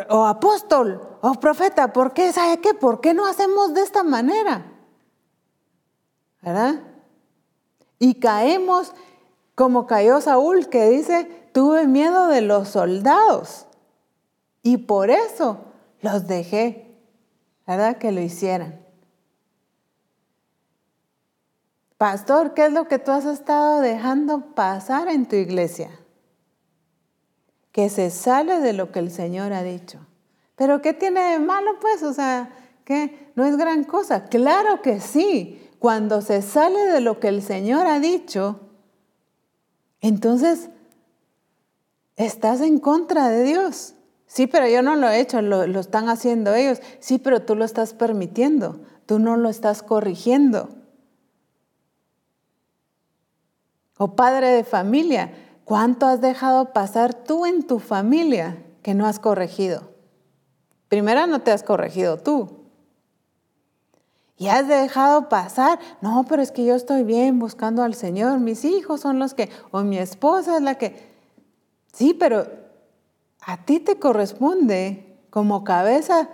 [0.10, 2.34] o apóstol, o profeta, ¿por qué?
[2.34, 2.74] ¿Sabe qué?
[2.74, 4.74] ¿Por qué no hacemos de esta manera?
[6.42, 6.82] ¿Verdad?
[7.98, 8.92] Y caemos
[9.56, 13.67] como cayó Saúl, que dice, tuve miedo de los soldados.
[14.68, 15.60] Y por eso
[16.02, 16.94] los dejé,
[17.66, 18.00] ¿verdad?
[18.00, 18.82] Que lo hicieran.
[21.98, 25.90] Pastor, ¿qué es lo que tú has estado dejando pasar en tu iglesia?
[27.72, 30.06] Que se sale de lo que el Señor ha dicho.
[30.58, 32.04] Pero ¿qué tiene de malo pues?
[32.04, 32.50] O sea,
[32.84, 33.32] ¿qué?
[33.36, 34.26] No es gran cosa.
[34.26, 35.66] Claro que sí.
[35.80, 38.60] Cuando se sale de lo que el Señor ha dicho,
[40.02, 40.70] entonces
[42.18, 43.94] estás en contra de Dios.
[44.28, 46.82] Sí, pero yo no lo he hecho, lo, están haciendo ellos.
[47.00, 50.70] Sí, pero tú lo estás permitiendo, tú no lo estás corrigiendo.
[53.98, 59.18] O padre de familia, ¿cuánto has dejado pasar tú en tu familia que no has
[59.18, 59.90] corregido?
[60.90, 62.68] Primero no te has corregido tú.
[64.38, 68.66] Y has dejado pasar, no, pero es que yo estoy bien buscando al Señor, mis
[68.66, 71.12] hijos son los que, o mi esposa es la que,
[71.92, 72.67] sí, pero
[73.48, 76.28] a ti te corresponde como cabeza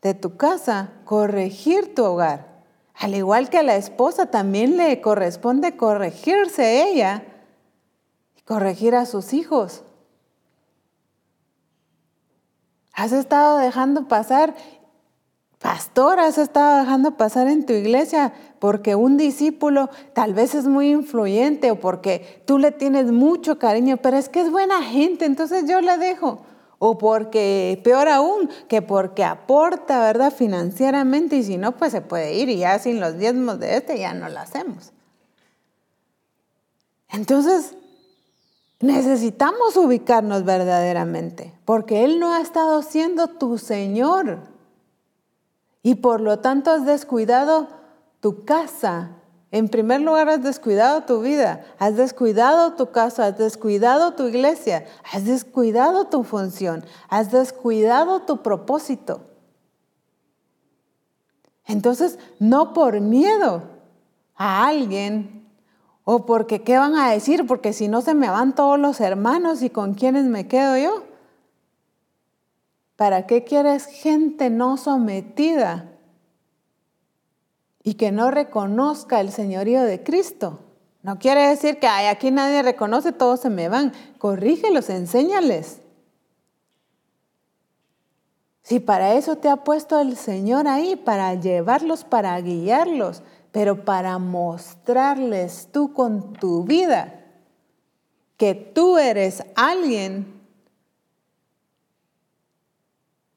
[0.00, 2.62] de tu casa corregir tu hogar.
[2.94, 7.24] Al igual que a la esposa también le corresponde corregirse ella
[8.38, 9.82] y corregir a sus hijos.
[12.94, 14.54] Has estado dejando pasar,
[15.66, 20.92] pastor, has estado dejando pasar en tu iglesia porque un discípulo tal vez es muy
[20.92, 25.64] influyente o porque tú le tienes mucho cariño, pero es que es buena gente, entonces
[25.68, 26.38] yo la dejo.
[26.78, 30.32] O porque, peor aún, que porque aporta, ¿verdad?
[30.32, 33.98] Financieramente y si no, pues se puede ir y ya sin los diezmos de este
[33.98, 34.92] ya no lo hacemos.
[37.08, 37.74] Entonces,
[38.78, 44.54] necesitamos ubicarnos verdaderamente, porque Él no ha estado siendo tu Señor.
[45.86, 47.68] Y por lo tanto has descuidado
[48.18, 49.10] tu casa,
[49.52, 54.84] en primer lugar, has descuidado tu vida, has descuidado tu casa, has descuidado tu iglesia,
[55.12, 59.20] has descuidado tu función, has descuidado tu propósito.
[61.64, 63.62] Entonces, no por miedo
[64.34, 65.48] a alguien
[66.02, 69.62] o porque qué van a decir, porque si no se me van todos los hermanos
[69.62, 71.04] y con quiénes me quedo yo.
[72.96, 75.96] ¿Para qué quieres gente no sometida
[77.86, 80.58] y que no reconozca el señorío de Cristo.
[81.04, 83.92] No quiere decir que aquí nadie reconoce, todos se me van.
[84.18, 85.82] Corrígelos, enséñales.
[88.64, 93.22] Si para eso te ha puesto el Señor ahí, para llevarlos, para guiarlos,
[93.52, 97.20] pero para mostrarles tú con tu vida
[98.36, 100.35] que tú eres alguien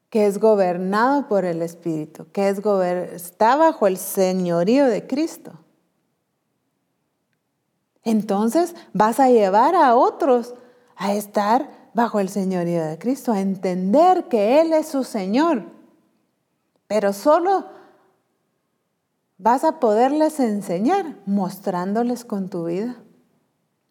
[0.10, 2.60] que es gobernado por el Espíritu, que es
[3.14, 5.54] está bajo el señorío de Cristo.
[8.04, 10.56] Entonces vas a llevar a otros
[10.96, 15.64] a estar bajo el señorío de Cristo, a entender que Él es su Señor.
[16.88, 17.68] Pero solo
[19.38, 22.98] vas a poderles enseñar mostrándoles con tu vida.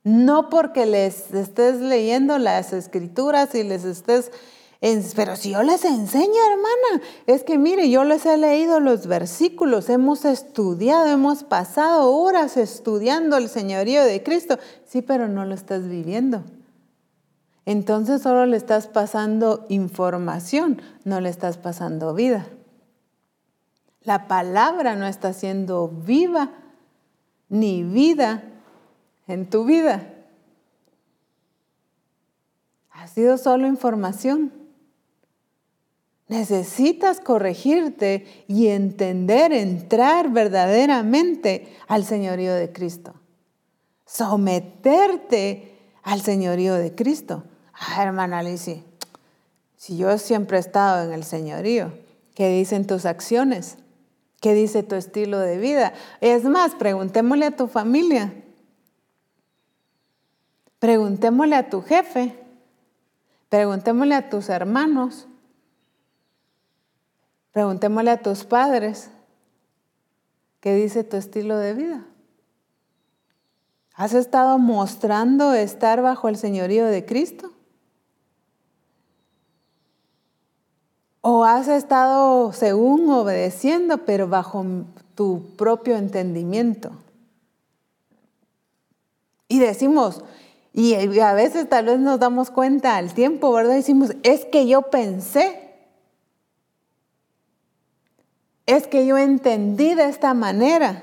[0.04, 4.32] No porque les estés leyendo las escrituras y les estés
[4.80, 9.88] pero si yo les enseño, hermana, es que mire, yo les he leído los versículos,
[9.88, 14.56] hemos estudiado, hemos pasado horas estudiando el señorío de Cristo.
[14.84, 16.44] Sí, pero no lo estás viviendo.
[17.66, 22.46] Entonces solo le estás pasando información, no le estás pasando vida.
[24.02, 26.52] La palabra no está siendo viva
[27.48, 28.44] ni vida
[29.26, 30.14] en tu vida.
[32.90, 34.67] Ha sido solo información.
[36.28, 43.14] Necesitas corregirte y entender, entrar verdaderamente al señorío de Cristo.
[44.04, 47.44] Someterte al señorío de Cristo.
[47.72, 48.82] Ah, hermana Alicia,
[49.76, 51.92] si yo siempre he estado en el señorío,
[52.34, 53.78] ¿qué dicen tus acciones?
[54.40, 55.94] ¿Qué dice tu estilo de vida?
[56.20, 58.34] Es más, preguntémosle a tu familia.
[60.78, 62.34] Preguntémosle a tu jefe.
[63.48, 65.27] Preguntémosle a tus hermanos.
[67.58, 69.10] Preguntémosle a tus padres
[70.60, 72.06] qué dice tu estilo de vida.
[73.96, 77.50] ¿Has estado mostrando estar bajo el señorío de Cristo?
[81.20, 84.64] ¿O has estado según obedeciendo, pero bajo
[85.16, 86.92] tu propio entendimiento?
[89.48, 90.22] Y decimos,
[90.72, 93.74] y a veces tal vez nos damos cuenta al tiempo, ¿verdad?
[93.74, 95.67] Decimos, es que yo pensé
[98.68, 101.02] es que yo entendí de esta manera.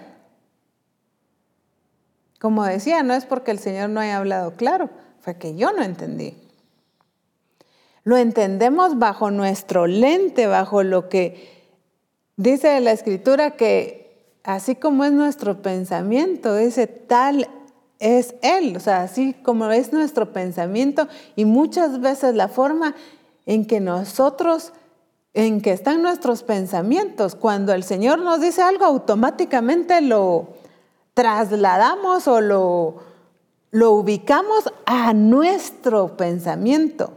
[2.39, 5.81] Como decía, no es porque el Señor no haya hablado claro, fue que yo no
[5.81, 6.37] entendí.
[8.03, 11.65] Lo entendemos bajo nuestro lente, bajo lo que
[12.37, 17.49] dice la escritura que así como es nuestro pensamiento, dice tal
[17.97, 22.93] es Él, o sea, así como es nuestro pensamiento y muchas veces la forma
[23.47, 24.71] en que nosotros
[25.35, 27.35] en que están nuestros pensamientos.
[27.35, 30.47] Cuando el Señor nos dice algo, automáticamente lo
[31.13, 32.95] trasladamos o lo,
[33.69, 37.11] lo ubicamos a nuestro pensamiento.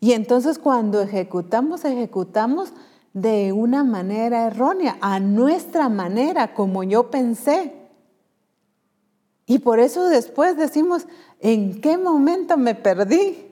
[0.00, 2.74] Y entonces cuando ejecutamos, ejecutamos
[3.14, 7.72] de una manera errónea, a nuestra manera, como yo pensé.
[9.46, 11.06] Y por eso después decimos,
[11.40, 13.46] ¿en qué momento me perdí?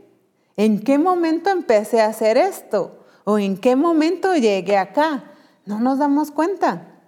[0.59, 2.98] ¿En qué momento empecé a hacer esto?
[3.31, 5.33] ¿O en qué momento llegué acá?
[5.67, 6.99] No nos damos cuenta.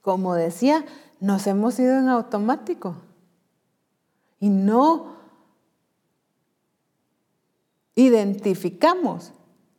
[0.00, 0.84] Como decía,
[1.18, 2.94] nos hemos ido en automático.
[4.38, 5.16] Y no
[7.96, 9.32] identificamos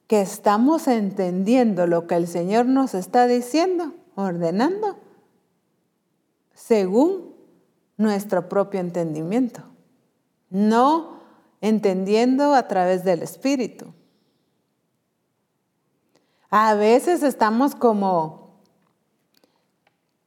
[0.07, 4.97] que estamos entendiendo lo que el Señor nos está diciendo, ordenando,
[6.53, 7.33] según
[7.95, 9.61] nuestro propio entendimiento,
[10.49, 11.21] no
[11.61, 13.93] entendiendo a través del Espíritu.
[16.51, 18.59] A veces estamos como,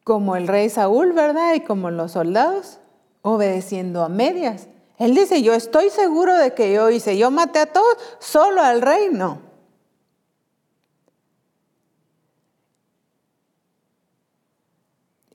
[0.03, 1.55] como el rey Saúl, ¿verdad?
[1.55, 2.81] Y como los soldados,
[3.21, 4.69] obedeciendo a medias.
[4.99, 8.81] Él dice, yo estoy seguro de que yo hice, yo maté a todos, solo al
[8.81, 9.39] rey no.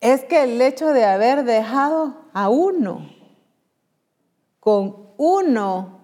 [0.01, 3.11] Es que el hecho de haber dejado a uno,
[4.59, 5.99] con uno,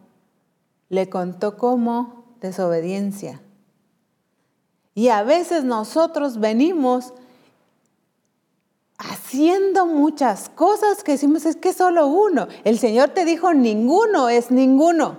[0.90, 3.42] le contó como desobediencia.
[4.96, 7.14] Y a veces nosotros venimos
[8.98, 12.48] haciendo muchas cosas que decimos, es que solo uno.
[12.64, 15.18] El Señor te dijo, ninguno es ninguno.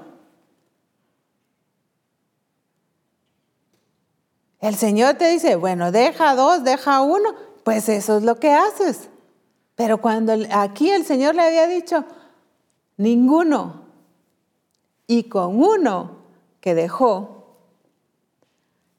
[4.60, 9.10] El Señor te dice, bueno, deja dos, deja uno, pues eso es lo que haces.
[9.74, 12.04] Pero cuando aquí el Señor le había dicho,
[12.96, 13.84] ninguno,
[15.06, 16.16] y con uno
[16.60, 17.45] que dejó,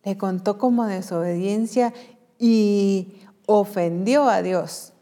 [0.08, 1.94] le contó como desobediencia
[2.40, 4.94] y ofendió a Dios.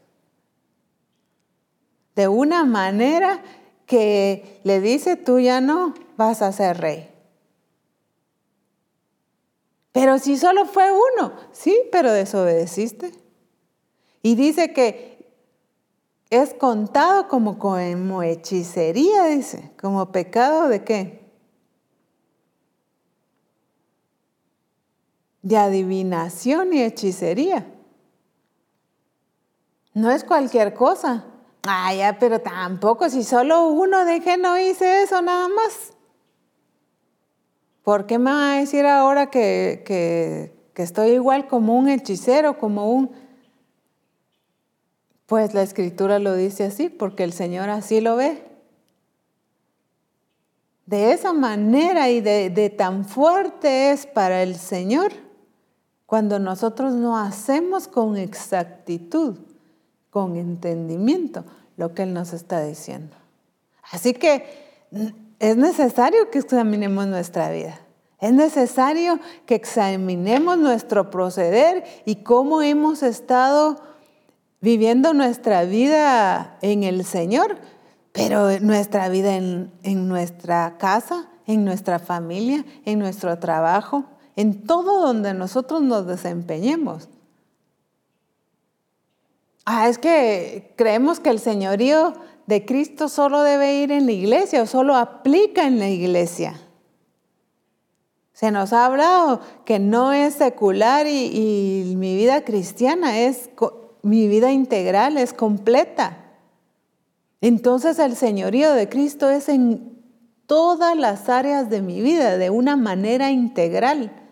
[2.16, 3.40] De una manera
[3.86, 7.08] que le dice, tú ya no vas a ser rey.
[9.92, 13.12] Pero si solo fue uno, sí, pero desobedeciste.
[14.22, 15.24] Y dice que
[16.30, 21.25] es contado como, como hechicería, dice, como pecado de qué?
[25.46, 27.64] De adivinación y hechicería.
[29.94, 31.24] No es cualquier cosa.
[31.68, 35.92] Ah, ya, pero tampoco, si solo uno de que no hice eso nada más.
[37.84, 39.84] ¿Por qué me va a decir ahora que,
[40.74, 43.12] que estoy igual como un hechicero, como un...
[45.26, 48.42] Pues la escritura lo dice así, porque el Señor así lo ve.
[50.86, 55.25] de esa manera y de, de tan fuerte es para el Señor
[56.06, 59.38] cuando nosotros no hacemos con exactitud,
[60.10, 61.44] con entendimiento,
[61.76, 63.16] lo que Él nos está diciendo.
[63.90, 64.46] Así que
[65.38, 67.80] es necesario que examinemos nuestra vida.
[68.18, 73.82] Es necesario que examinemos nuestro proceder y cómo hemos estado
[74.60, 77.58] viviendo nuestra vida en el Señor,
[78.12, 84.04] pero nuestra vida en, nuestra casa, en nuestra familia, en nuestro trabajo,
[84.36, 87.08] en todo donde nosotros nos desempeñemos.
[89.64, 92.14] Ah, es que creemos que el señorío
[92.46, 96.60] de Cristo solo debe ir en la iglesia o solo aplica en la iglesia.
[98.32, 103.48] Se nos ha hablado que no es secular y, mi vida cristiana es
[104.02, 106.18] mi vida integral, es completa.
[107.40, 109.96] Entonces el señorío de Cristo es en
[110.46, 114.25] todas las áreas de mi vida, de una manera integral.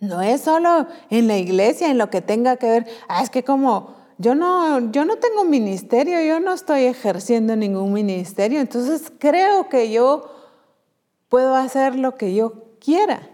[0.00, 3.42] No es solo en la iglesia, en lo que tenga que ver, ah, es que
[3.42, 9.68] como yo no, yo no tengo ministerio, yo no estoy ejerciendo ningún ministerio, entonces creo
[9.68, 10.30] que yo
[11.28, 13.28] puedo hacer lo que yo quiera.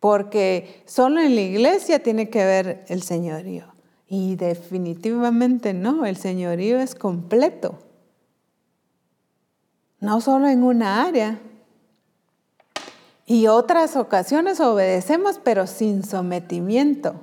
[0.00, 3.74] Porque solo en la iglesia tiene que ver el señorío.
[4.06, 7.78] Y definitivamente no, el señorío es completo.
[9.98, 11.40] No solo en una área,
[13.26, 17.14] y otras ocasiones obedecemos, pero sin sometimiento.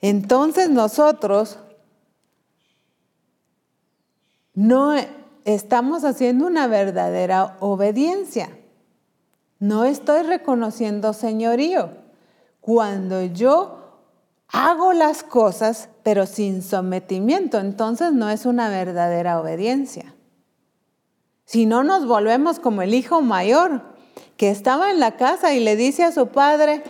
[0.00, 1.58] Entonces nosotros
[4.54, 4.94] no
[5.44, 8.50] estamos haciendo una verdadera obediencia.
[9.58, 11.90] No estoy reconociendo señorío.
[12.60, 13.78] Cuando yo
[14.48, 20.14] hago las cosas, pero sin sometimiento, entonces no es una verdadera obediencia.
[21.44, 23.91] Si no nos volvemos como el hijo mayor,
[24.36, 26.82] que estaba en la casa y le dice a su padre,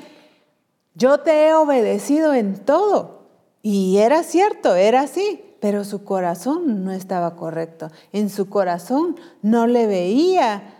[0.94, 3.22] yo te he obedecido en todo.
[3.62, 7.90] Y era cierto, era así, pero su corazón no estaba correcto.
[8.12, 10.74] En su corazón no le veía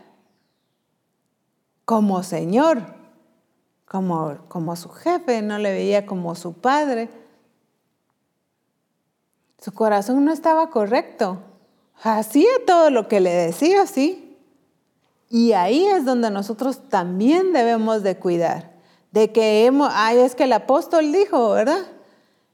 [1.84, 2.82] como Señor,
[3.86, 7.10] como, como su jefe, no le veía como su padre.
[9.58, 11.38] Su corazón no estaba correcto.
[12.02, 14.21] Hacía todo lo que le decía, sí,
[15.32, 18.72] y ahí es donde nosotros también debemos de cuidar,
[19.12, 21.86] de que hemos, ay, es que el apóstol dijo, ¿verdad?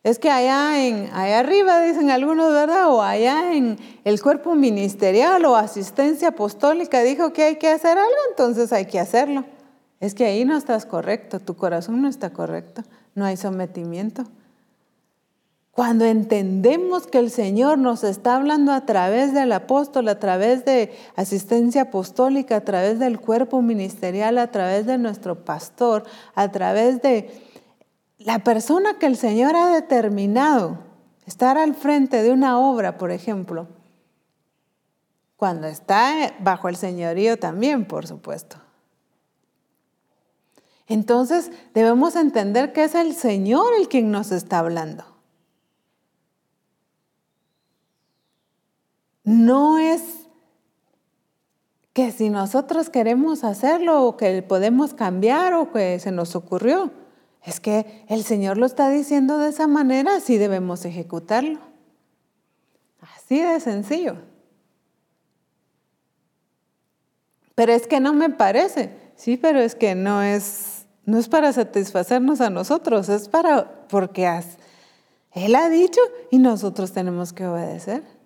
[0.05, 2.89] Es que allá, en, allá arriba, dicen algunos, ¿verdad?
[2.89, 8.21] O allá en el cuerpo ministerial o asistencia apostólica dijo que hay que hacer algo,
[8.31, 9.45] entonces hay que hacerlo.
[9.99, 12.83] Es que ahí no estás correcto, tu corazón no está correcto,
[13.17, 14.23] no hay sometimiento.
[15.79, 20.93] Cuando entendemos que el Señor nos está hablando a través del apóstol, a través de
[21.15, 26.03] asistencia apostólica, a través del cuerpo ministerial, a través de nuestro pastor,
[26.35, 27.31] a través de
[28.19, 30.81] la persona que el Señor ha determinado
[31.27, 33.69] estar al frente de una obra, por ejemplo,
[35.37, 38.57] cuando está bajo el señorío también, por supuesto.
[40.89, 45.18] Entonces debemos entender que es el Señor el quien nos está hablando.
[49.29, 50.27] No es
[51.93, 56.91] que si nosotros queremos hacerlo o que podemos cambiar o que se nos ocurrió,
[57.45, 61.59] es que el Señor lo está diciendo de esa manera, así debemos ejecutarlo.
[63.01, 64.17] Así de sencillo.
[67.55, 68.97] Pero es que no me parece.
[69.15, 74.27] Sí, pero es que no es, no es para satisfacernos a nosotros, es para, porque
[75.33, 76.01] Él ha dicho
[76.31, 78.18] y nosotros tenemos que obedecer.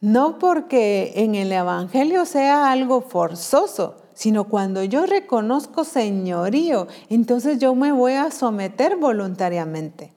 [0.00, 7.74] No porque en el Evangelio sea algo forzoso, sino cuando yo reconozco señorío, entonces yo
[7.74, 10.14] me voy a someter voluntariamente.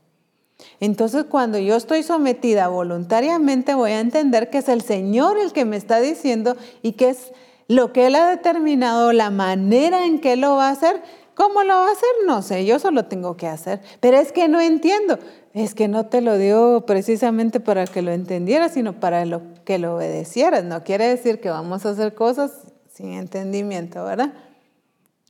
[0.79, 5.65] Entonces cuando yo estoy sometida voluntariamente voy a entender que es el Señor el que
[5.65, 7.31] me está diciendo y que es
[7.67, 11.01] lo que Él ha determinado, la manera en que lo va a hacer.
[11.35, 12.09] ¿Cómo lo va a hacer?
[12.27, 13.81] No sé, yo solo tengo que hacer.
[13.99, 15.17] Pero es que no entiendo.
[15.53, 19.25] Es que no te lo dio precisamente para que lo entendieras, sino para
[19.65, 20.63] que lo obedecieras.
[20.63, 22.51] No quiere decir que vamos a hacer cosas
[22.89, 24.33] sin entendimiento, ¿verdad?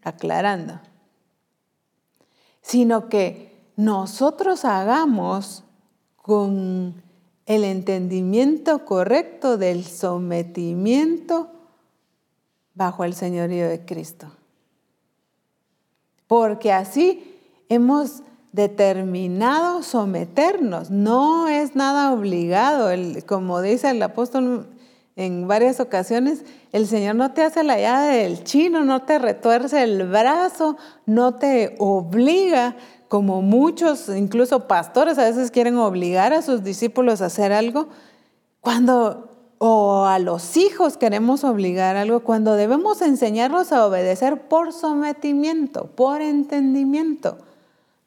[0.04, 0.80] Aclarando.
[2.62, 5.64] Sino que nosotros hagamos
[6.18, 7.02] con
[7.48, 11.50] el entendimiento correcto del sometimiento
[12.76, 14.32] bajo el señorío de Cristo.
[16.28, 22.90] Porque así hemos determinado someternos, no es nada obligado.
[23.26, 24.68] como dice el apóstol
[25.16, 29.84] en varias ocasiones, el Señor no te hace la llave del chino, no te retuerce
[29.84, 32.76] el brazo, no te obliga,
[33.08, 37.90] como muchos, incluso pastores, a veces quieren obligar a sus discípulos a hacer algo.
[38.62, 39.28] Cuando
[39.64, 46.22] o a los hijos queremos obligar algo, cuando debemos enseñarlos a obedecer por sometimiento, por
[46.22, 47.38] entendimiento,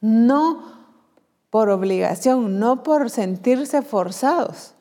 [0.04, 0.62] no
[1.48, 4.74] por obligación, no por sentirse forzados,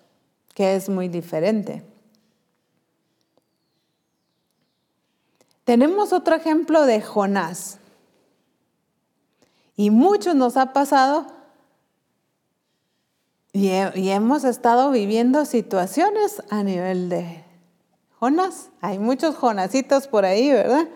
[0.54, 1.82] que es muy diferente.
[5.64, 7.78] Tenemos otro ejemplo de Jonás.
[9.78, 11.26] Y muchos nos ha pasado
[13.54, 17.46] y, hemos estado viviendo situaciones a nivel de
[18.20, 18.72] Jonás.
[18.82, 20.90] Hay muchos Jonasitos por ahí, ¿verdad?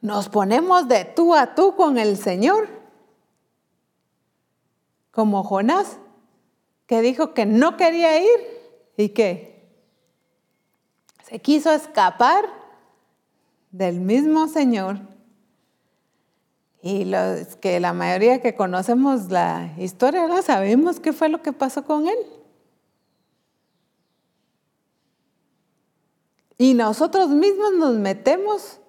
[0.00, 2.68] Nos ponemos de tú a tú con el Señor,
[5.10, 5.98] como Jonás,
[6.86, 8.40] que dijo que no quería ir
[8.96, 9.68] y que
[11.28, 12.44] se quiso escapar
[13.70, 14.98] del mismo Señor
[16.82, 20.42] y los que la mayoría que conocemos la historia, ¿verdad?
[20.42, 22.18] sabemos qué fue lo que pasó con él.
[26.56, 28.79] Y nosotros mismos nos metemos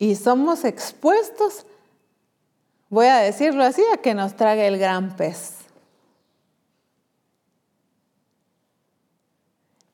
[0.00, 1.66] y somos expuestos,
[2.88, 5.58] voy a decirlo así, a que nos trague el gran pez.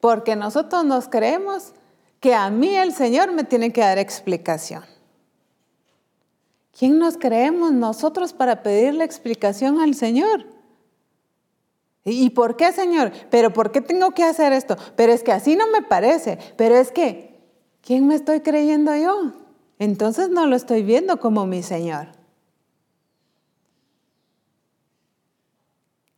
[0.01, 1.73] Porque nosotros nos creemos
[2.21, 4.85] que a mí el Señor me tiene que dar explicación.
[6.79, 10.47] ¿Quién nos creemos nosotros para pedirle explicación al Señor?
[12.05, 13.11] ¿Y por qué, Señor?
[13.29, 14.77] ¿Pero por qué tengo que hacer esto?
[14.95, 16.39] Pero es que así no me parece.
[16.57, 17.41] Pero es que,
[17.81, 19.46] ¿quién me estoy creyendo yo?
[19.79, 22.09] Entonces no lo estoy viendo como mi Señor.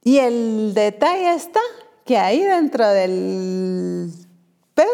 [0.03, 1.61] Y el detalle está
[2.05, 4.11] que ahí dentro del
[4.75, 4.87] pez,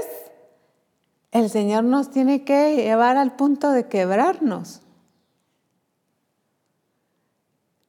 [1.31, 4.81] el Señor nos tiene que llevar al punto de quebrarnos.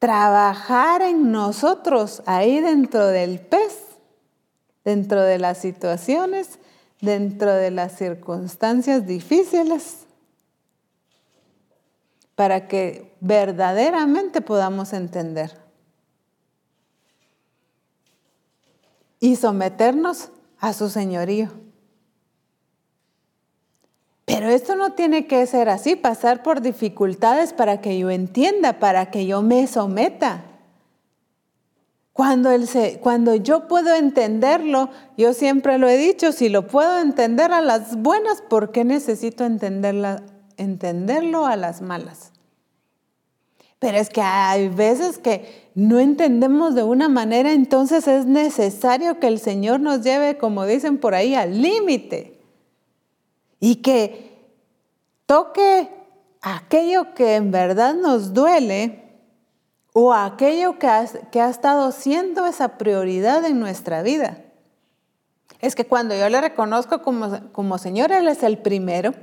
[0.05, 3.97] trabajar en nosotros ahí dentro del pez,
[4.83, 6.59] dentro de las situaciones,
[7.01, 10.04] dentro de las circunstancias difíciles,
[12.35, 15.57] para que verdaderamente podamos entender
[19.19, 20.29] y someternos
[20.59, 21.49] a su señorío.
[24.25, 29.11] Pero esto no tiene que ser así, pasar por dificultades para que yo entienda, para
[29.11, 30.43] que yo me someta.
[32.11, 32.49] Cuando,
[33.01, 37.97] cuando yo puedo entenderlo, yo siempre lo he dicho, si lo puedo entender a las
[37.97, 39.43] buenas, ¿por qué necesito
[40.57, 42.31] entenderlo a las malas?
[43.79, 49.27] Pero es que hay veces que no entendemos de una manera, entonces es necesario que
[49.27, 52.39] el Señor nos lleve, como dicen por ahí, al límite
[53.59, 54.31] y que
[55.25, 55.89] toque
[56.41, 59.03] aquello que en verdad nos duele
[59.93, 64.39] o aquello que ha, estado siendo esa prioridad en nuestra vida.
[65.61, 69.13] Es que cuando yo le reconozco como, como Señor, Él es el primero.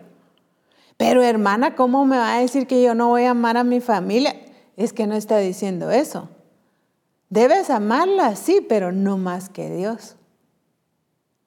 [0.97, 3.81] Pero hermana, ¿cómo me va a decir que yo no voy a amar a mi
[3.81, 4.35] familia?
[4.77, 6.29] Es que no está diciendo eso.
[7.29, 10.17] Debes amarla, sí, pero no más que Dios.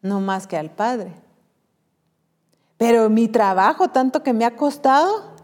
[0.01, 1.13] No más que al Padre.
[2.77, 5.35] Pero mi trabajo, tanto que me ha costado,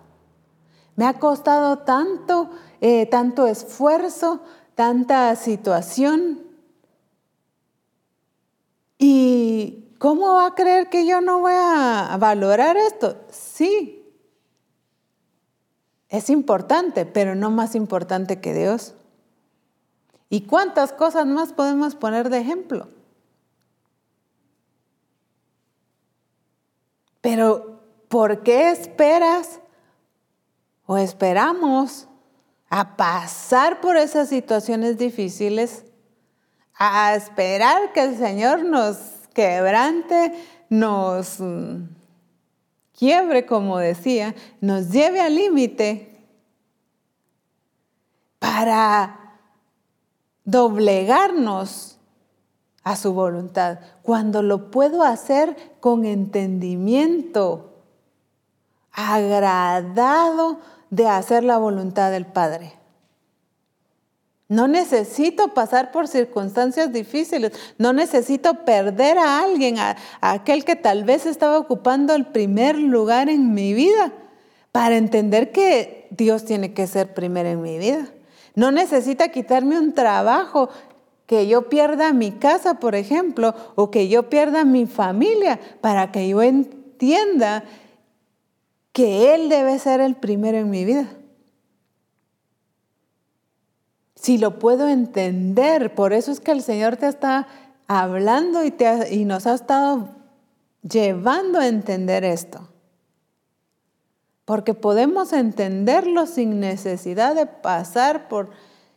[0.95, 2.49] me ha costado tanto,
[2.81, 4.41] eh, tanto esfuerzo,
[4.75, 6.41] tanta situación.
[8.97, 13.23] ¿Y cómo va a creer que yo no voy a valorar esto?
[13.29, 14.03] Sí,
[16.09, 18.95] es importante, pero no más importante que Dios.
[20.27, 22.87] ¿Y cuántas cosas más podemos poner de ejemplo?
[27.21, 29.59] Pero ¿por qué esperas
[30.87, 32.07] o esperamos
[32.69, 35.85] a pasar por esas situaciones difíciles,
[36.73, 40.33] a esperar que el Señor nos quebrante,
[40.69, 41.37] nos
[42.97, 46.25] quiebre, como decía, nos lleve al límite
[48.39, 49.37] para
[50.43, 51.97] doblegarnos
[52.83, 57.83] a su voluntad, cuando lo puedo hacer con entendimiento,
[58.91, 60.59] agradado
[60.89, 62.80] de hacer la voluntad del Padre.
[64.51, 71.05] No necesito pasar por circunstancias difíciles, no necesito perder a alguien, a, aquel que tal
[71.05, 74.11] vez estaba ocupando el primer lugar en mi vida,
[74.73, 78.09] para entender que Dios tiene que ser primero en mi vida.
[78.53, 80.67] No necesita quitarme un trabajo,
[81.27, 86.27] que yo pierda mi casa, por ejemplo, o que yo pierda mi familia, para que
[86.27, 87.63] yo entienda
[88.91, 91.07] que Él debe ser el primero en mi vida.
[94.21, 97.47] Si lo puedo entender, por eso es que el Señor te está
[97.87, 100.09] hablando y, te y nos ha estado
[100.87, 102.69] llevando a entender esto.
[104.45, 108.51] Porque podemos entenderlo sin necesidad de pasar por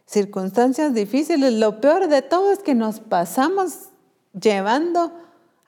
[0.05, 1.55] circunstancias difíciles.
[1.55, 3.89] Lo peor de todo es que nos pasamos
[4.39, 5.11] llevando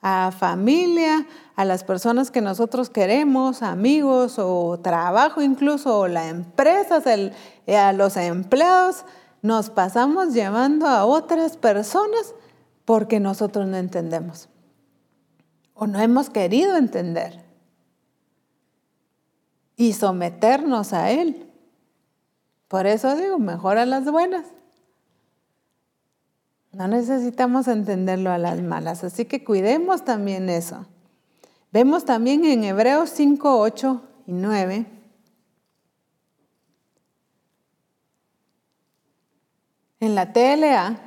[0.03, 7.05] a familia, a las personas que nosotros queremos, amigos o trabajo incluso, o las empresas,
[7.07, 9.03] a los empleados,
[9.41, 12.33] nos pasamos llevando a otras personas
[12.85, 14.49] porque nosotros no entendemos
[15.73, 17.45] o no hemos querido entender
[19.75, 21.49] y someternos a Él.
[22.67, 24.45] Por eso digo, mejor a las buenas.
[26.73, 30.85] No necesitamos entenderlo a las malas, así que cuidemos también eso.
[31.71, 34.96] Vemos también en Hebreos 5, 8 y 9.
[39.99, 40.99] En la TLA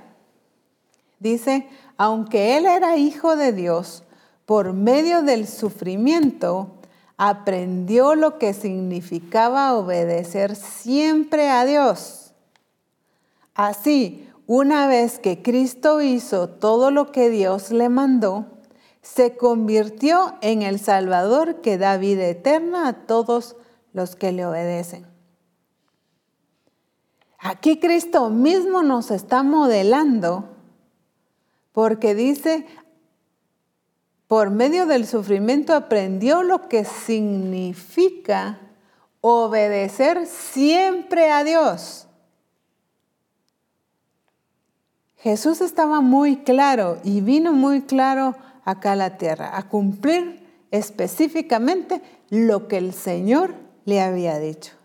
[1.18, 4.03] dice, aunque él era hijo de Dios,
[4.47, 6.72] por medio del sufrimiento,
[7.16, 12.32] aprendió lo que significaba obedecer siempre a Dios.
[13.55, 18.47] Así, una vez que Cristo hizo todo lo que Dios le mandó,
[19.03, 23.57] se convirtió en el Salvador que da vida eterna a todos
[23.93, 25.10] los que le obedecen.
[27.41, 30.51] Aquí Cristo mismo nos está modelando
[31.72, 32.66] porque dice,
[34.26, 38.61] por medio del sufrimiento aprendió lo que significa
[39.22, 42.07] obedecer siempre a Dios.
[45.16, 52.03] Jesús estaba muy claro y vino muy claro acá a la tierra, a cumplir específicamente
[52.28, 54.80] lo que el Señor le había dicho.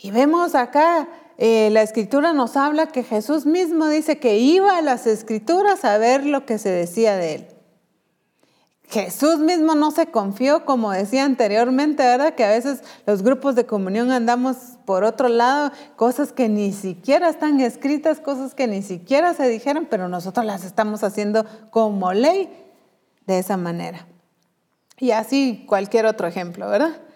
[0.00, 4.82] Y vemos acá, eh, la escritura nos habla que Jesús mismo dice que iba a
[4.82, 7.48] las escrituras a ver lo que se decía de él.
[8.88, 12.34] Jesús mismo no se confió, como decía anteriormente, ¿verdad?
[12.34, 17.28] Que a veces los grupos de comunión andamos por otro lado, cosas que ni siquiera
[17.28, 22.48] están escritas, cosas que ni siquiera se dijeron, pero nosotros las estamos haciendo como ley
[23.26, 24.06] de esa manera.
[24.96, 27.07] Y así cualquier otro ejemplo, ¿verdad?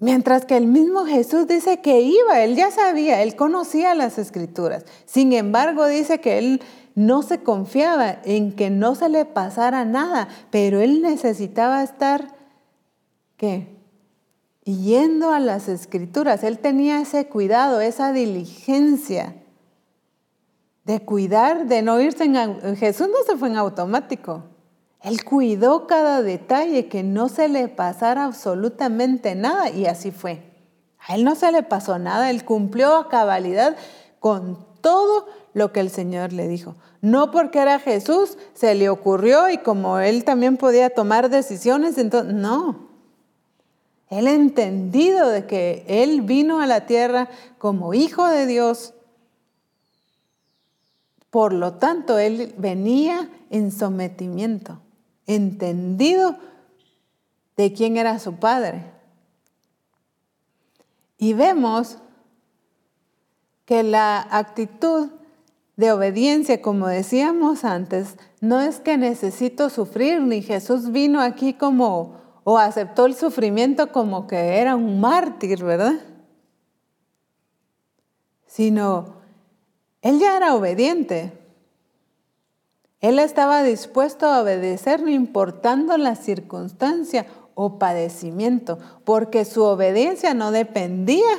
[0.00, 4.86] Mientras que el mismo Jesús dice que iba, él ya sabía, él conocía las escrituras.
[5.04, 6.62] Sin embargo, dice que él
[6.94, 12.34] no se confiaba en que no se le pasara nada, pero él necesitaba estar,
[13.36, 13.76] ¿qué?
[14.64, 16.44] Yendo a las escrituras.
[16.44, 19.36] Él tenía ese cuidado, esa diligencia
[20.84, 22.76] de cuidar, de no irse en...
[22.76, 24.44] Jesús no se fue en automático.
[25.02, 30.42] Él cuidó cada detalle, que no se le pasara absolutamente nada, y así fue.
[30.98, 33.76] A él no se le pasó nada, él cumplió a cabalidad
[34.18, 36.76] con todo lo que el Señor le dijo.
[37.00, 42.34] No porque era Jesús, se le ocurrió y como él también podía tomar decisiones, entonces,
[42.34, 42.90] no.
[44.10, 47.28] Él entendido de que él vino a la tierra
[47.58, 48.92] como hijo de Dios.
[51.30, 54.80] Por lo tanto, él venía en sometimiento,
[55.26, 56.36] entendido
[57.56, 58.84] de quién era su padre.
[61.18, 61.98] Y vemos
[63.64, 65.10] que la actitud
[65.76, 72.20] de obediencia, como decíamos antes, no es que necesito sufrir, ni Jesús vino aquí como
[72.44, 75.94] o aceptó el sufrimiento como que era un mártir, ¿verdad?
[78.46, 79.14] Sino,
[80.02, 81.39] él ya era obediente.
[83.00, 90.50] Él estaba dispuesto a obedecer no importando la circunstancia o padecimiento, porque su obediencia no
[90.50, 91.36] dependía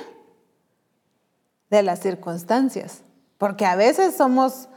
[1.70, 3.04] de las circunstancias.
[3.38, 4.70] Porque a veces somos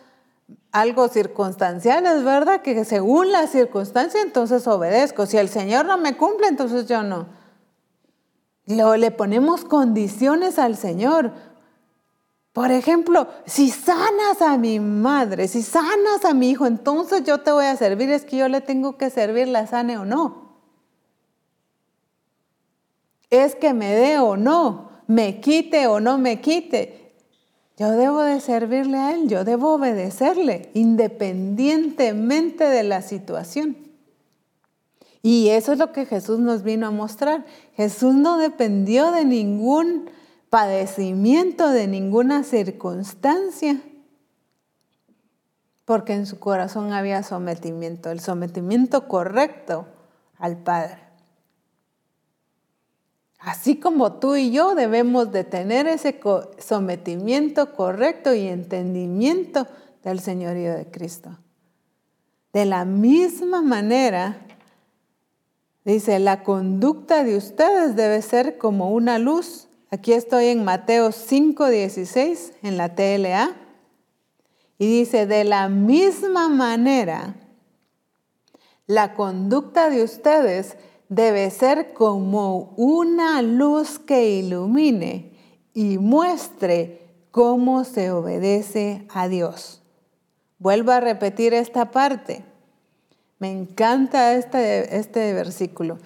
[0.72, 2.62] algo circunstanciales, ¿verdad?
[2.62, 5.26] Que según la circunstancia entonces obedezco.
[5.26, 7.26] Si el Señor no me cumple, entonces yo no.
[8.66, 11.32] le ponemos condiciones al Señor.
[12.55, 17.52] Por ejemplo, si sanas a mi madre, si sanas a mi hijo, entonces yo te
[17.52, 18.09] voy a servir.
[18.09, 20.55] Es que yo le tengo que servir, la sane o no.
[23.28, 27.12] Es que me dé o no me quite o no me quite.
[27.76, 33.76] Yo debo de servirle a Él, yo debo obedecerle independientemente de la situación.
[35.22, 37.44] Y eso es lo que Jesús nos vino a mostrar.
[37.74, 40.11] Jesús no dependió de ningún
[40.55, 43.82] padecimiento, de ninguna circunstancia,
[45.84, 49.88] porque en su corazón había sometimiento, el sometimiento correcto
[50.38, 50.98] al Padre.
[53.40, 56.20] Así como tú y yo debemos de tener ese
[56.59, 59.66] sometimiento correcto y entendimiento
[60.05, 61.36] del señorío de Cristo.
[62.52, 64.38] De la misma manera,
[65.84, 69.66] dice, la conducta de ustedes debe ser como una luz.
[69.95, 73.55] Aquí estoy en Mateo 5:16 en la TLA.
[74.76, 77.36] Y dice, de la misma manera,
[78.88, 80.76] la conducta de ustedes
[81.09, 85.38] debe ser como una luz que ilumine
[85.74, 89.80] y muestre cómo se obedece a Dios.
[90.59, 92.45] Vuelvo a repetir esta parte.
[93.38, 95.99] Me encanta este, este versículo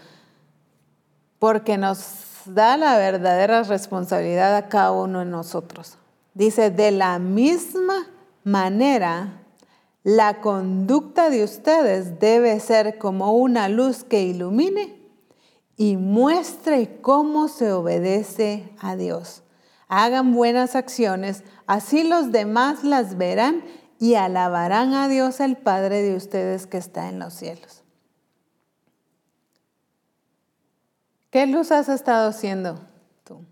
[1.38, 5.98] porque nos da la verdadera responsabilidad a cada uno de nosotros.
[6.34, 8.06] Dice, de la misma
[8.44, 9.38] manera
[10.04, 14.96] la conducta de ustedes debe ser como una luz que ilumine
[15.76, 19.42] y muestre cómo se obedece a Dios.
[19.88, 23.62] Hagan buenas acciones, así los demás las verán
[23.98, 27.77] y alabarán a Dios el Padre de ustedes que está en los cielos.
[31.30, 32.80] ¿Qué luz has estado haciendo
[33.24, 33.44] tú?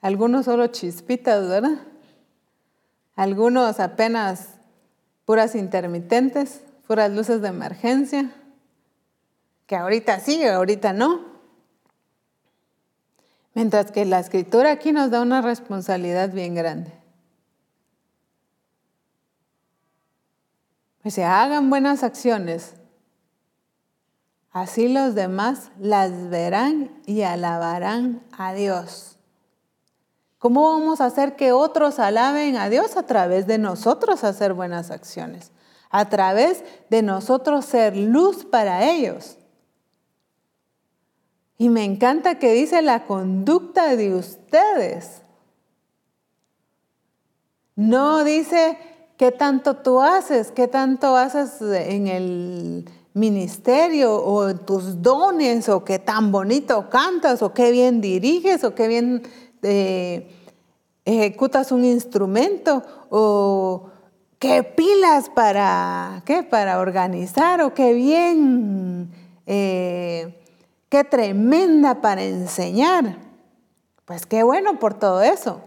[0.00, 1.78] Algunos solo chispitas, ¿verdad?
[3.16, 4.48] Algunos apenas
[5.24, 8.30] puras intermitentes, puras luces de emergencia,
[9.66, 11.24] que ahorita sí, ahorita no.
[13.54, 16.92] Mientras que la escritura aquí nos da una responsabilidad bien grande.
[21.02, 22.74] Pues se hagan buenas acciones,
[24.50, 29.16] así los demás las verán y alabarán a Dios.
[30.38, 32.96] ¿Cómo vamos a hacer que otros alaben a Dios?
[32.96, 35.52] A través de nosotros hacer buenas acciones,
[35.90, 39.36] a través de nosotros ser luz para ellos.
[41.58, 45.20] Y me encanta que dice la conducta de ustedes.
[47.76, 48.78] No dice
[49.18, 55.98] qué tanto tú haces, qué tanto haces en el ministerio o tus dones o qué
[55.98, 59.22] tan bonito cantas o qué bien diriges o qué bien
[59.62, 60.30] eh,
[61.04, 63.90] ejecutas un instrumento o
[64.38, 66.42] qué pilas para, ¿qué?
[66.42, 69.10] para organizar o qué bien,
[69.46, 70.40] eh,
[70.88, 73.18] qué tremenda para enseñar.
[74.04, 75.60] Pues qué bueno por todo eso.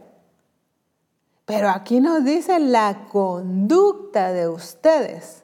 [1.46, 5.43] Pero aquí nos dice la conducta de ustedes.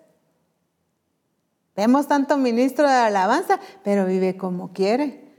[1.79, 5.33] Vemos tanto ministro de alabanza, pero vive como quiere.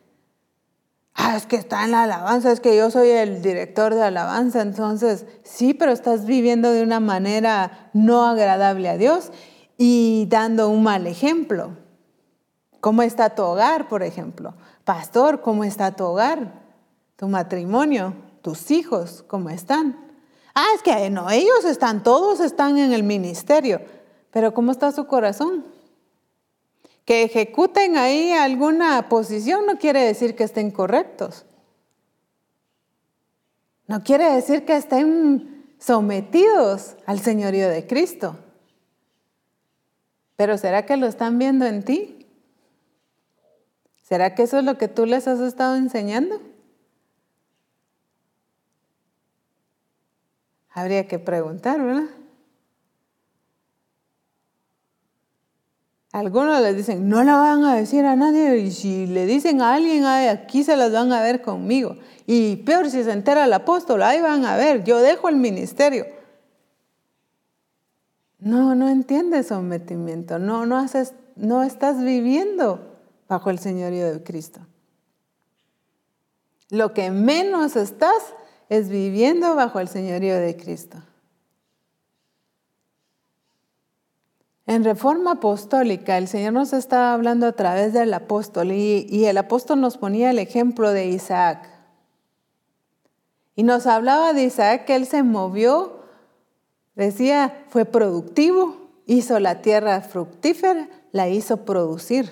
[1.13, 4.63] Ah, es que está en la alabanza, es que yo soy el director de alabanza,
[4.63, 9.33] entonces sí, pero estás viviendo de una manera no agradable a Dios
[9.77, 11.77] y dando un mal ejemplo.
[12.81, 14.55] ¿Cómo está tu hogar, por ejemplo?
[14.87, 16.55] Pastor, ¿cómo está tu hogar?
[17.17, 19.95] Tu matrimonio, tus hijos, ¿cómo están?
[20.55, 23.83] Ah, es que no, ellos están, todos están en el ministerio,
[24.31, 25.70] pero ¿cómo está su corazón?
[27.11, 31.45] Que ejecuten ahí alguna posición no quiere decir que estén correctos.
[33.89, 38.39] No quiere decir que estén sometidos al señorío de Cristo.
[40.37, 42.29] Pero ¿será que lo están viendo en ti?
[44.05, 46.41] ¿Será que eso es lo que tú les has estado enseñando?
[50.71, 52.20] Habría que preguntar, ¿verdad?
[56.13, 59.75] Algunos les dicen, no la van a decir a nadie y si le dicen a
[59.75, 61.97] alguien, aquí se las van a ver conmigo.
[62.27, 66.07] Y peor si se entera el apóstol, ahí van a ver, yo dejo el ministerio.
[68.41, 72.99] No, no entiendes sometimiento, no, no, haces, no estás viviendo
[73.29, 74.61] bajo el señorío de Cristo.
[76.71, 78.35] Lo que menos estás
[78.69, 80.99] es viviendo bajo el señorío de Cristo.
[84.71, 89.81] En Reforma Apostólica, el Señor nos estaba hablando a través del apóstol y, el apóstol
[89.81, 91.69] nos ponía el ejemplo de Isaac.
[93.57, 96.05] Y nos hablaba de Isaac que él se movió,
[96.95, 102.31] decía, fue productivo, hizo la tierra fructífera, la hizo producir.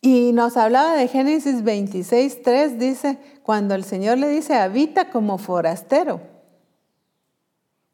[0.00, 5.36] Y nos hablaba de Génesis 26, 3, dice, cuando el Señor le dice, habita como
[5.36, 6.35] forastero.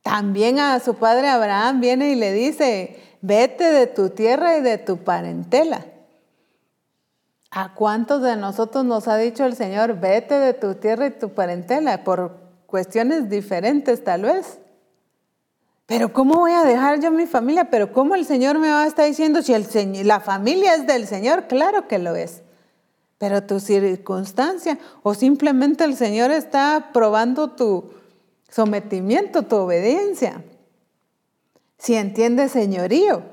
[0.02, 4.78] También a su padre Abraham viene y le dice, vete de tu tierra y de
[4.78, 5.86] tu parentela.
[7.50, 11.30] ¿A cuántos de nosotros nos ha dicho el Señor, vete de tu tierra y tu
[11.30, 12.02] parentela?
[12.02, 12.36] Por
[12.66, 14.58] cuestiones diferentes tal vez.
[15.86, 17.68] Pero ¿cómo voy a dejar yo mi familia?
[17.70, 19.66] Pero ¿cómo el Señor me va a estar diciendo si el,
[20.06, 21.46] la familia es del Señor?
[21.48, 22.42] Claro que lo es.
[23.18, 27.90] Pero tu circunstancia o simplemente el Señor está probando tu
[28.52, 30.44] sometimiento, tu obediencia.
[31.78, 33.24] Si entiende señorío.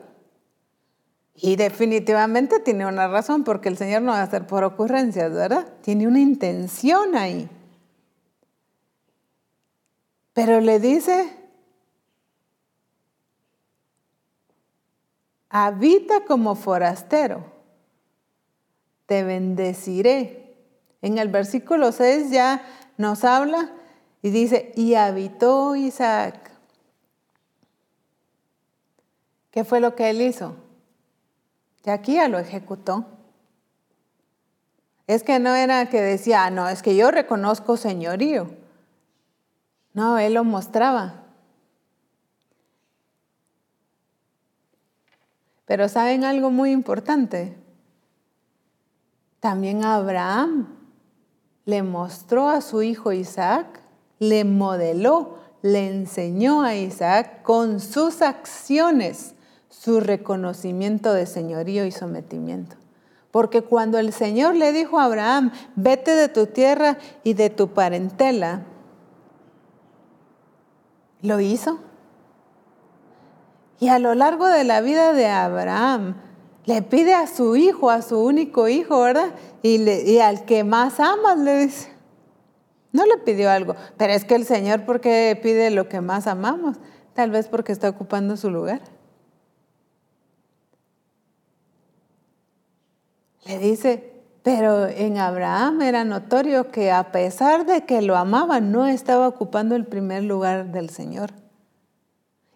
[1.36, 5.68] Y definitivamente tiene una razón, porque el Señor no va a hacer por ocurrencias, ¿verdad?
[5.82, 7.50] Tiene una intención ahí.
[10.34, 11.34] Pero le dice,
[15.50, 17.46] habita como forastero,
[19.06, 20.56] te bendeciré.
[21.02, 22.66] En el versículo 6 ya
[22.98, 23.74] nos habla
[24.22, 26.52] y dice, y habitó Isaac.
[29.52, 30.56] ¿Qué fue lo que él hizo?
[31.86, 33.06] Y aquí ya lo ejecutó.
[35.08, 38.52] Es que no era que decía, ah, no, es que yo reconozco señorío.
[39.94, 41.24] No, él lo mostraba.
[45.66, 47.58] Pero ¿saben algo muy importante?
[49.40, 50.76] También Abraham
[51.66, 53.82] le mostró a su hijo Isaac,
[54.20, 59.34] le modeló, le enseñó a Isaac con sus acciones
[59.70, 62.76] su reconocimiento de señorío y sometimiento.
[63.32, 67.70] Porque cuando el Señor le dijo a Abraham, vete de tu tierra y de tu
[67.70, 68.64] parentela,
[71.22, 71.80] lo hizo.
[73.80, 76.16] Y a lo largo de la vida de Abraham,
[76.66, 79.34] le pide a su hijo, a su único hijo, ¿verdad?
[79.62, 81.99] Y, al que más amas le dice.
[82.92, 86.28] No le pidió algo, pero es que el Señor, ¿por qué pide lo que más
[86.28, 86.78] amamos?
[87.14, 88.82] Tal vez porque está ocupando su lugar.
[93.46, 94.14] Le dice,
[94.44, 99.76] pero en Abraham era notorio que a pesar de que lo amaba, no estaba ocupando
[99.76, 101.32] el primer lugar del Señor.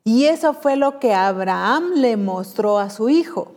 [0.04, 3.54] Y eso fue lo que Abraham le mostró a su hijo.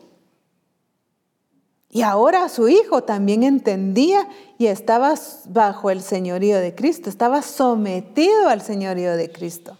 [1.96, 4.28] Y ahora su hijo también entendía
[4.58, 5.14] y estaba
[5.48, 9.78] bajo el señorío de Cristo, estaba sometido al señorío de Cristo.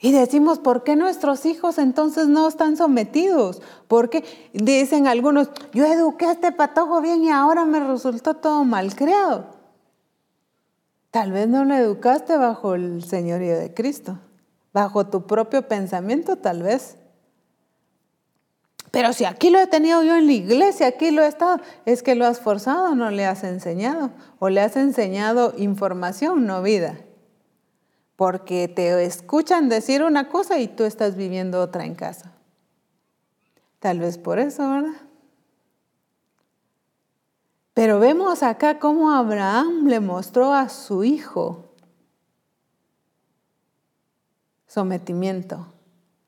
[0.00, 3.60] Y decimos, ¿por qué nuestros hijos entonces no están sometidos?
[3.86, 8.96] Porque dicen algunos, yo eduqué a este patojo bien y ahora me resultó todo mal
[8.96, 9.48] creado.
[11.10, 14.18] Tal vez no lo educaste bajo el señorío de Cristo
[14.72, 16.96] bajo tu propio pensamiento tal vez.
[18.92, 22.02] Pero si aquí lo he tenido yo en la iglesia, aquí lo he estado, es
[22.02, 24.10] que lo has forzado, no le has enseñado.
[24.38, 27.00] O le has enseñado información, no vida.
[28.16, 32.32] Porque te escuchan decir una cosa y tú estás viviendo otra en casa.
[33.78, 35.00] Tal vez por eso, ¿verdad?
[37.72, 41.72] Pero vemos acá cómo Abraham le mostró a su hijo
[44.66, 45.71] sometimiento.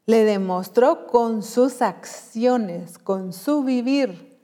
[0.06, 4.38] Le demostró con sus acciones, con su vivir.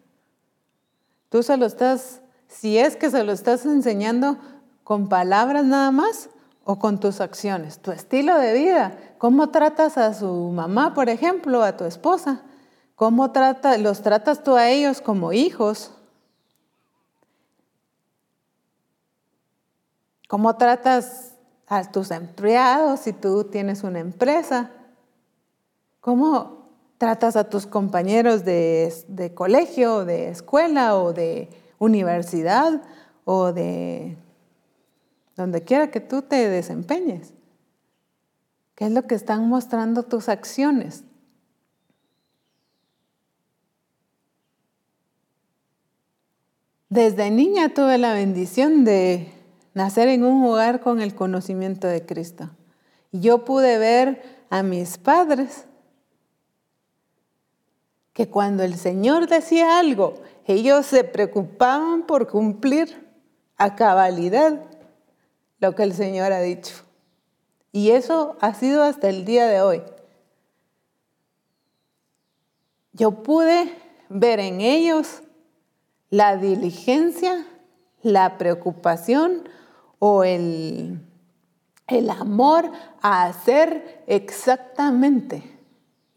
[1.29, 4.39] Tú se lo estás, si es que se lo estás enseñando
[4.83, 6.31] con palabras nada más
[6.65, 11.63] o con tus acciones, tu estilo de vida, cómo tratas a su mamá, por ejemplo,
[11.63, 12.43] a tu esposa,
[12.97, 13.33] cómo
[13.79, 15.93] los tratas tú a ellos como hijos,
[20.27, 21.35] cómo tratas
[21.67, 24.71] a tus empleados, si tú tienes una empresa.
[26.01, 32.83] ¿Cómo tratas a tus compañeros de, colegio, de escuela o de universidad
[33.25, 34.17] o de
[35.37, 37.35] donde quiera que tú te desempeñes?
[38.75, 41.05] ¿Qué es lo que están mostrando tus acciones?
[46.89, 49.33] Desde niña tuve la bendición de
[49.75, 52.51] nacer en un hogar con el conocimiento de Cristo.
[53.13, 55.67] Yo pude ver a mis padres
[58.13, 60.15] que cuando el Señor decía algo,
[60.47, 63.09] ellos se preocupaban por cumplir
[63.57, 64.61] a cabalidad
[65.59, 66.75] lo que el Señor ha dicho.
[67.73, 69.83] Y eso ha sido hasta el día de hoy.
[72.93, 73.73] Yo pude
[74.09, 75.23] ver en ellos
[76.09, 77.47] la diligencia,
[78.03, 79.49] la preocupación
[80.01, 81.01] o el,
[81.87, 85.45] el amor a hacer exactamente.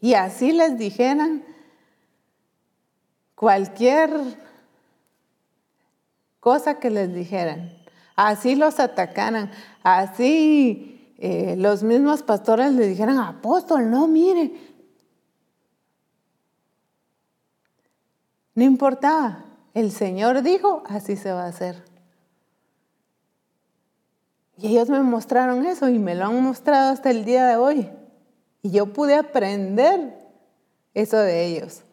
[0.00, 1.44] Y así les dijeran
[3.34, 4.10] cualquier
[6.40, 7.72] cosa que les dijeran.
[8.16, 9.50] Así los atacaran,
[9.82, 14.52] así eh, los mismos pastores le dijeran, apóstol, no, mire.
[18.54, 21.82] No importaba, el Señor dijo, así se va a hacer.
[24.58, 27.90] Y ellos me mostraron eso y me lo han mostrado hasta el día de hoy.
[28.62, 30.18] Y yo pude aprender
[30.94, 31.83] eso de ellos.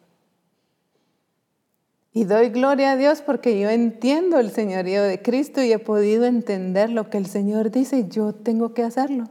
[2.14, 6.26] Y doy gloria a Dios porque yo entiendo el señorío de Cristo y he podido
[6.26, 8.06] entender lo que el Señor dice.
[8.08, 9.28] Yo tengo que hacerlo.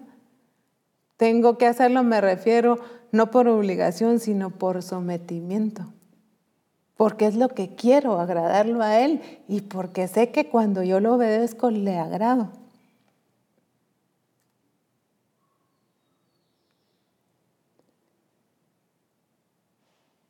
[1.17, 2.79] Tengo que hacerlo, me refiero
[3.11, 5.93] no por obligación, sino por sometimiento.
[6.97, 11.13] Porque es lo que quiero, agradarlo a Él y porque sé que cuando yo lo
[11.13, 12.49] obedezco le agrado.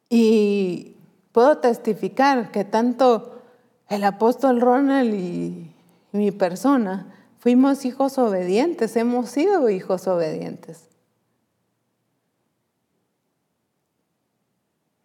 [0.09, 0.97] Y
[1.31, 3.41] puedo testificar que tanto
[3.89, 5.75] el apóstol Ronald y
[6.11, 10.87] mi persona fuimos hijos obedientes, hemos sido hijos obedientes.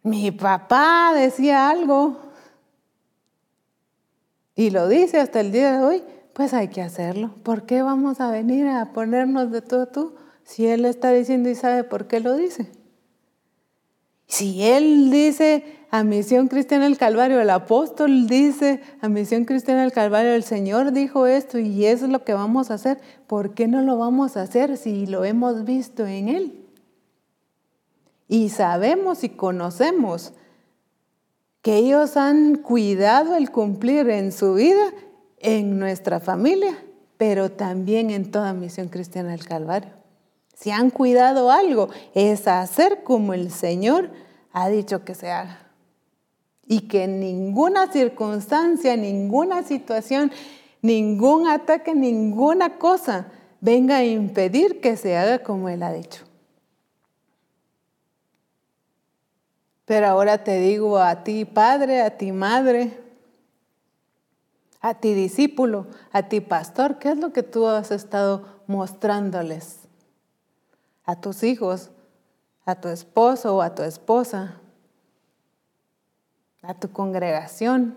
[0.03, 2.17] Mi papá decía algo
[4.55, 6.03] y lo dice hasta el día de hoy,
[6.33, 7.33] pues hay que hacerlo.
[7.43, 11.55] ¿Por qué vamos a venir a ponernos de todo tú si él está diciendo y
[11.55, 12.71] sabe por qué lo dice?
[14.27, 19.93] Si Él dice a Misión Cristiana del Calvario, el apóstol dice a Misión Cristiana del
[19.93, 23.67] Calvario, el Señor dijo esto y eso es lo que vamos a hacer, ¿por qué
[23.67, 26.65] no lo vamos a hacer si lo hemos visto en Él?
[28.27, 30.33] Y sabemos y conocemos
[31.61, 34.93] que ellos han cuidado el cumplir en su vida,
[35.39, 36.77] en nuestra familia,
[37.17, 39.96] pero también en toda Misión Cristiana del Calvario.
[40.59, 44.09] Si han cuidado algo, es hacer como el Señor
[44.51, 45.59] ha dicho que se haga.
[46.65, 50.31] Y que ninguna circunstancia, ninguna situación,
[50.81, 53.27] ningún ataque, ninguna cosa
[53.61, 56.23] venga a impedir que se haga como Él ha dicho.
[59.85, 62.99] Pero ahora te digo a ti, padre, a ti, madre,
[64.81, 69.76] a ti, discípulo, a ti, pastor, ¿qué es lo que tú has estado mostrándoles?
[71.07, 71.89] A tus hijos,
[72.65, 74.59] a tu esposo o a tu esposa,
[76.61, 77.95] a tu congregación,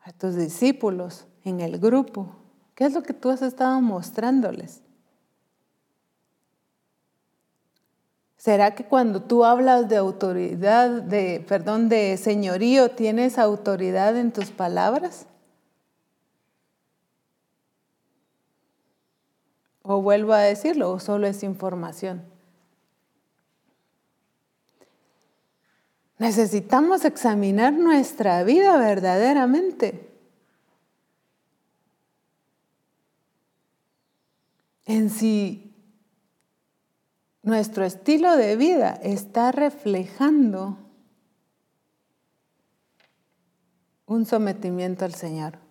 [0.00, 2.34] a tus discípulos en el grupo.
[2.74, 4.80] ¿Qué es lo que tú has estado mostrándoles?
[8.38, 14.50] ¿Será que cuando tú hablas de autoridad, de perdón, de señorío, tienes autoridad en tus
[14.50, 15.26] palabras?
[19.90, 22.22] O vuelvo a decirlo, o solo es información.
[26.18, 30.12] Necesitamos examinar nuestra vida verdaderamente.
[34.84, 35.74] En si
[37.42, 40.76] nuestro estilo de vida está reflejando
[44.04, 45.67] un sometimiento al Señor.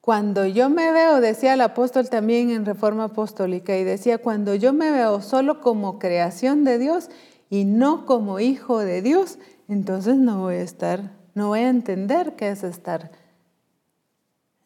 [0.00, 4.72] Cuando yo me veo, decía el apóstol también en Reforma Apostólica, y decía, cuando yo
[4.72, 7.10] me veo solo como creación de Dios
[7.50, 9.38] y no como hijo de Dios,
[9.68, 13.10] entonces no voy a estar, no voy a entender qué es estar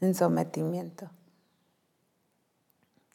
[0.00, 1.10] en sometimiento.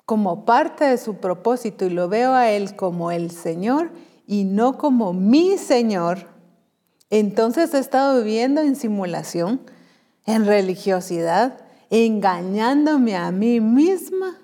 [0.06, 3.92] Como parte de su propósito y lo veo a Él como el Señor
[4.28, 6.28] y no como mi Señor,
[7.10, 9.62] entonces he estado viviendo en simulación,
[10.26, 14.38] en religiosidad, engañándome a mí misma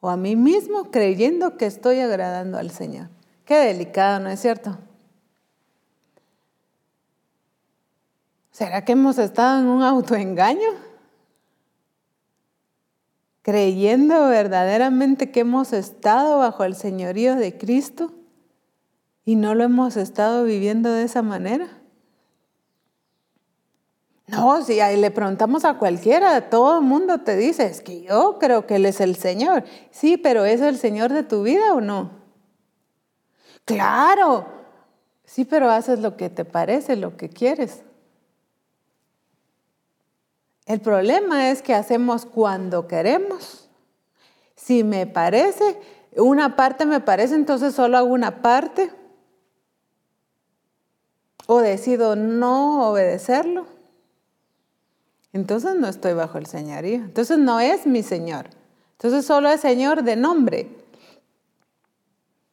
[0.00, 3.08] o a mí mismo creyendo que estoy agradando al Señor.
[3.44, 4.76] Qué delicado, ¿no es cierto?
[8.50, 10.70] ¿Será que hemos estado en un autoengaño?
[13.42, 18.12] Creyendo verdaderamente que hemos estado bajo el señorío de Cristo
[19.24, 21.68] y no lo hemos estado viviendo de esa manera.
[24.26, 28.38] No, si ahí le preguntamos a cualquiera, todo el mundo te dice, es que yo
[28.38, 29.64] creo que Él es el Señor.
[29.90, 32.10] Sí, pero ¿es el Señor de tu vida o no?
[33.66, 34.46] Claro,
[35.24, 37.82] sí, pero haces lo que te parece, lo que quieres.
[40.64, 43.68] El problema es que hacemos cuando queremos.
[44.56, 45.78] Si me parece,
[46.16, 48.90] una parte me parece, entonces solo hago una parte.
[51.46, 53.73] O decido no obedecerlo
[55.34, 57.02] entonces no estoy bajo el señorío.
[57.02, 58.46] Entonces no es mi Señor.
[58.92, 60.70] Entonces solo es Señor de nombre.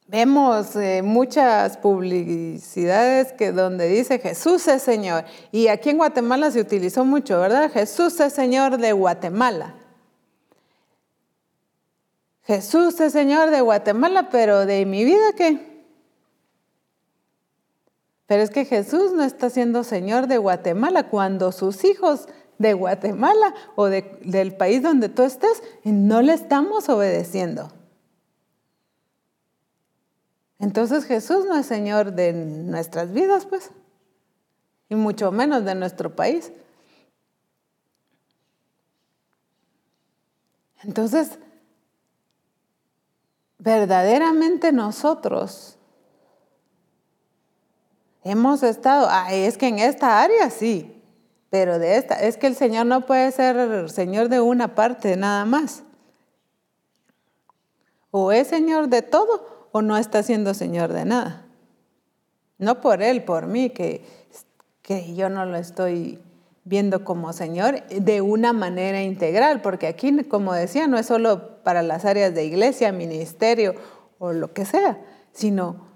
[0.08, 5.24] Vemos eh, muchas publicidades que donde dice Jesús es Señor.
[5.52, 7.70] Y aquí en Guatemala se utilizó mucho, ¿verdad?
[7.70, 9.76] Jesús es Señor de Guatemala.
[12.42, 15.84] Jesús es Señor de Guatemala, pero de mi vida, ¿qué?
[18.26, 22.26] Pero es que Jesús no está siendo Señor de Guatemala cuando sus hijos
[22.62, 27.70] de Guatemala o del país donde tú estés no le estamos obedeciendo.
[30.58, 33.70] Entonces Jesús no es Señor de nuestras vidas, pues,
[34.88, 36.52] y mucho menos de nuestro país.
[40.84, 41.38] Entonces,
[43.58, 45.78] verdaderamente nosotros
[48.24, 50.91] hemos estado, es que en esta área sí,
[51.52, 55.44] pero de esta, es que el Señor no puede ser Señor de una parte nada
[55.44, 55.82] más.
[58.10, 61.44] O es Señor de todo o no está siendo Señor de nada.
[62.56, 64.02] No por Él, por mí, que,
[64.80, 66.18] que yo no lo estoy
[66.64, 71.82] viendo como Señor de una manera integral, porque aquí, como decía, no es solo para
[71.82, 73.74] las áreas de iglesia, ministerio
[74.18, 75.02] o lo que sea,
[75.34, 75.91] sino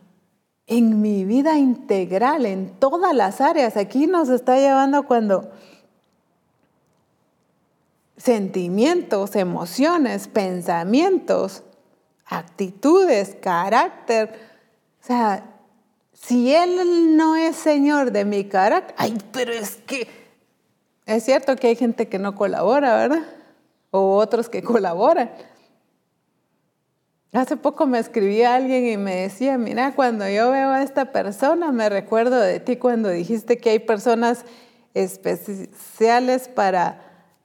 [0.66, 3.76] en mi vida integral, en todas las áreas.
[3.76, 5.50] Aquí nos está llevando cuando
[8.16, 11.62] sentimientos, emociones, pensamientos,
[12.24, 14.46] actitudes, carácter,
[15.02, 15.44] o sea,
[16.12, 20.08] si Él no es Señor de mi carácter, ay, pero es que
[21.06, 23.22] es cierto que hay gente que no colabora, ¿verdad?
[23.92, 25.30] O otros que colaboran.
[27.32, 31.72] Hace poco me escribía alguien y me decía, mira, cuando yo veo a esta persona,
[31.72, 34.44] me recuerdo de ti cuando dijiste que hay personas
[34.94, 37.00] especiales para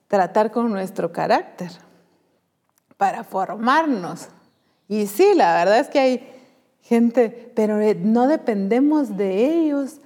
[0.07, 1.71] tratar con nuestro carácter,
[2.97, 4.29] para formarnos.
[4.87, 6.29] Y sí, la verdad es que hay
[6.81, 9.99] gente, pero no dependemos de ellos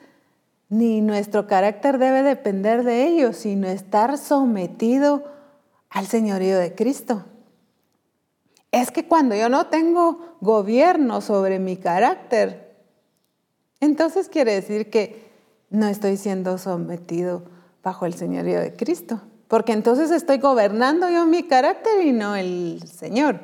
[0.69, 5.23] ni nuestro carácter debe depender de ellos, sino estar sometido
[5.89, 7.23] al señorío de Cristo.
[8.75, 12.75] Es que cuando yo no tengo gobierno sobre mi carácter,
[13.79, 15.31] entonces quiere decir que
[15.69, 17.43] no estoy siendo sometido
[17.81, 22.81] bajo el señorío de Cristo, porque entonces estoy gobernando yo mi carácter y no el
[22.85, 23.39] Señor.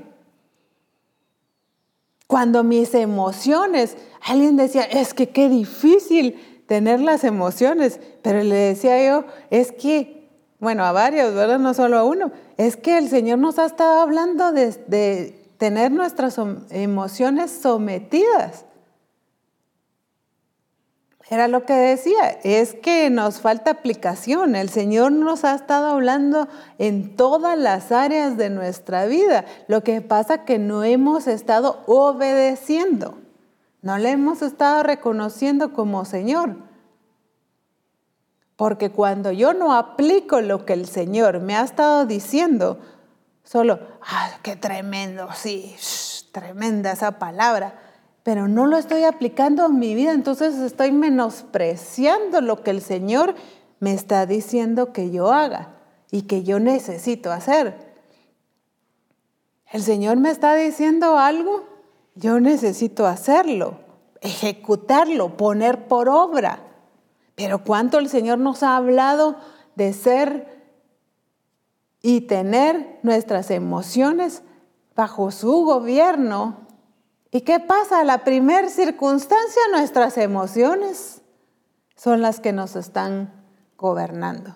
[2.28, 9.02] Cuando mis emociones, alguien decía, es que qué difícil tener las emociones, pero le decía
[9.08, 10.30] yo, es que,
[10.60, 11.58] bueno, a varios, ¿verdad?
[11.58, 16.40] No solo a uno, es que el Señor nos ha estado hablando de, tener nuestras
[16.70, 18.66] emociones sometidas.
[21.28, 24.56] Era lo que decía, es que nos falta aplicación.
[24.56, 26.48] El Señor nos ha estado hablando
[26.78, 29.46] en todas las áreas de nuestra vida.
[29.68, 33.18] Lo que pasa que no hemos estado obedeciendo.
[33.82, 36.71] No le hemos estado reconociendo como Señor.
[38.62, 42.78] Porque cuando yo no aplico lo que el Señor me ha estado diciendo,
[43.44, 45.30] solo, ¡ah, qué tremendo!
[45.34, 45.76] Sí,
[46.32, 47.82] tremenda esa palabra.
[48.22, 53.34] Pero no lo estoy aplicando en mi vida, entonces estoy menospreciando lo que el Señor
[53.80, 55.70] me está diciendo que yo haga
[56.12, 57.96] y que yo necesito hacer.
[59.72, 61.66] El Señor me está diciendo algo
[62.14, 63.80] yo necesito hacerlo,
[64.22, 66.68] ejecutarlo, poner por obra.
[67.36, 69.38] Pero cuánto el Señor nos ha hablado
[69.76, 70.62] de ser
[72.02, 74.44] y tener nuestras emociones
[74.96, 76.68] bajo su gobierno.
[77.32, 78.04] ¿Y qué pasa?
[78.04, 81.22] La primera circunstancia, nuestras emociones
[81.96, 83.32] son las que nos están
[83.78, 84.56] gobernando.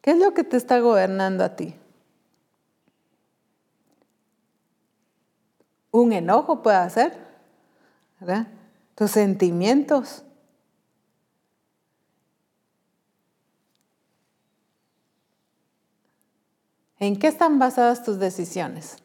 [0.00, 1.74] ¿Qué es lo que te está gobernando a ti?
[5.90, 7.16] un enojo puede ser,
[8.20, 8.46] ¿verdad?
[8.94, 10.22] Tus sentimientos.
[17.00, 18.96] ¿En qué están basadas tus decisiones?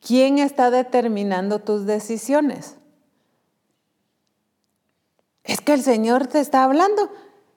[0.00, 2.76] ¿Quién está determinando tus decisiones?
[5.44, 7.10] Es que el Señor te está hablando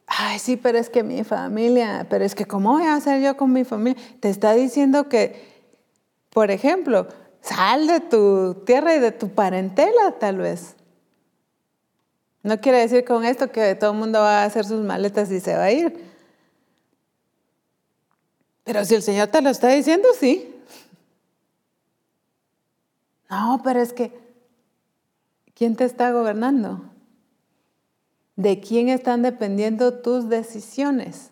[0.07, 3.37] ay, sí, pero es que mi familia, pero es que ¿cómo voy a hacer yo
[3.37, 4.01] con mi familia?
[4.19, 5.65] Te está diciendo que,
[6.29, 7.07] por ejemplo,
[7.41, 10.75] sal de tu tierra y de tu parentela tal vez.
[12.43, 15.39] No quiere decir con esto que todo el mundo va a hacer sus maletas y
[15.39, 16.14] se va a ir.
[18.65, 20.51] Pero si el Señor te lo está diciendo, sí.
[23.29, 24.11] No, pero es que,
[25.53, 26.81] ¿quién te está gobernando?
[28.35, 31.29] ¿De quién están dependiendo tus decisiones?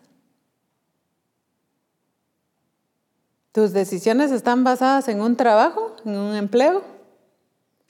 [3.52, 6.82] ¿Tus decisiones están basadas en un trabajo, en un empleo,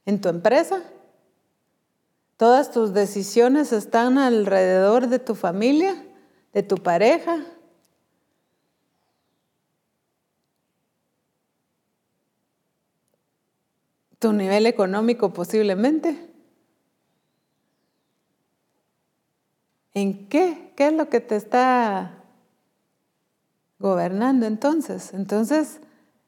[0.06, 0.82] en tu empresa?
[2.38, 6.02] ¿Todas tus decisiones están alrededor de tu familia,
[6.52, 7.44] de tu pareja?
[14.24, 16.16] Tu nivel económico posiblemente.
[19.92, 20.72] ¿En qué?
[20.74, 22.24] ¿Qué es lo que te está
[23.78, 25.12] gobernando entonces?
[25.12, 25.78] Entonces,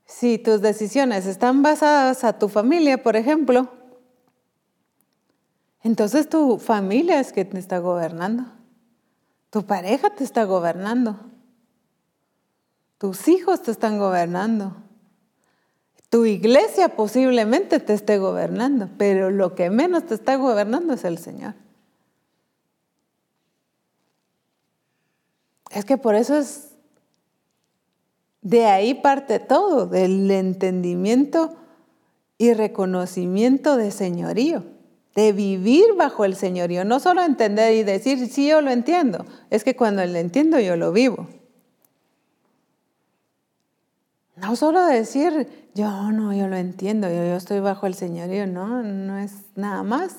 [0.05, 3.70] si tus decisiones están basadas a tu familia, por ejemplo,
[5.82, 8.44] entonces tu familia es que te está gobernando.
[9.48, 11.18] Tu pareja te está gobernando.
[12.98, 14.86] Tus hijos te están gobernando.
[16.17, 21.19] Tu iglesia posiblemente te esté gobernando, pero lo que menos te está gobernando es el
[21.19, 21.53] Señor.
[25.71, 26.71] Es que por eso es,
[28.41, 31.55] de ahí parte todo, del entendimiento
[32.39, 34.65] y reconocimiento de señorío,
[35.15, 39.65] de vivir bajo el señorío, no solo entender y decir, sí, yo lo entiendo, es
[39.65, 41.29] que cuando lo entiendo yo lo vivo.
[44.37, 48.82] No solo decir, yo no, yo lo entiendo, yo, yo estoy bajo el señorío, no,
[48.82, 50.16] no es nada más.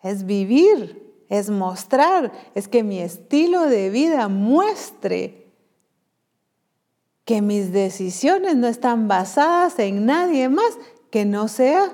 [0.00, 5.48] Es vivir, es mostrar, es que mi estilo de vida muestre
[7.24, 10.78] que mis decisiones no están basadas en nadie más
[11.10, 11.92] que no sea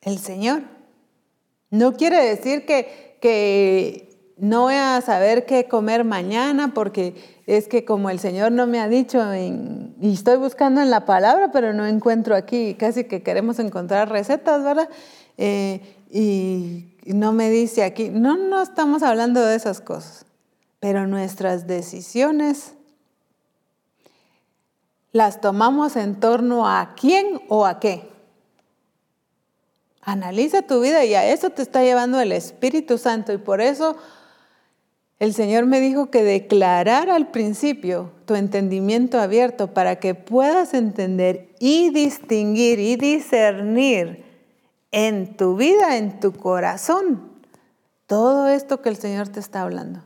[0.00, 0.62] el Señor.
[1.68, 7.14] No quiere decir que, que no voy a saber qué comer mañana porque
[7.56, 11.50] es que como el Señor no me ha dicho y estoy buscando en la palabra,
[11.52, 14.88] pero no encuentro aquí, casi que queremos encontrar recetas, ¿verdad?
[15.38, 15.80] Eh,
[16.10, 20.24] y no me dice aquí, no, no estamos hablando de esas cosas,
[20.80, 22.74] pero nuestras decisiones
[25.12, 28.10] las tomamos en torno a quién o a qué.
[30.00, 33.96] Analiza tu vida y a eso te está llevando el Espíritu Santo y por eso
[35.22, 41.54] el Señor me dijo que declarar al principio tu entendimiento abierto para que puedas entender
[41.60, 44.24] y distinguir y discernir
[44.90, 47.30] en tu vida, en tu corazón,
[48.08, 50.02] todo esto que el Señor te está hablando.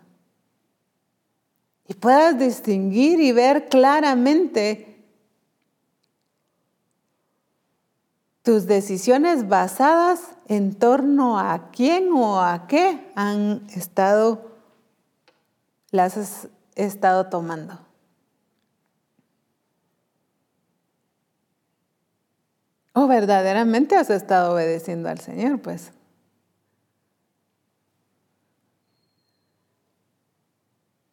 [1.89, 5.03] Y puedas distinguir y ver claramente
[8.43, 14.56] tus decisiones basadas en torno a quién o a qué han estado
[15.91, 17.79] las has estado tomando?
[22.93, 25.61] ¿O verdaderamente has estado obedeciendo al Señor?
[25.61, 25.93] Pues.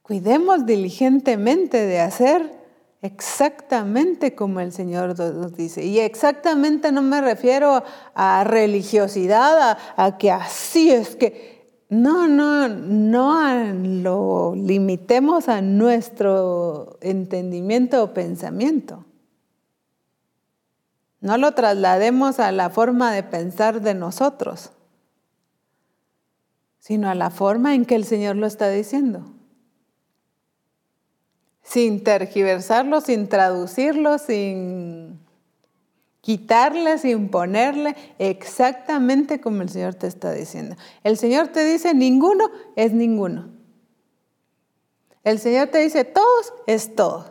[0.02, 2.64] Cuidemos diligentemente de hacer
[3.02, 5.84] exactamente como el Señor nos dice.
[5.84, 7.84] Y exactamente no me refiero
[8.16, 11.53] a religiosidad, a, a que así es que
[11.90, 19.06] no, no, no lo limitemos a nuestro entendimiento o pensamiento.
[21.22, 24.72] No lo traslademos a la forma de pensar de nosotros,
[26.80, 29.26] sino a la forma en que el Señor lo está diciendo.
[31.62, 35.23] Sin tergiversarlo, sin traducirlo, sin
[36.24, 40.78] quitarle sin ponerle exactamente como el Señor te está diciendo.
[41.04, 43.52] El Señor te dice ninguno es ninguno.
[45.26, 47.30] El Señor te dice todos es todo.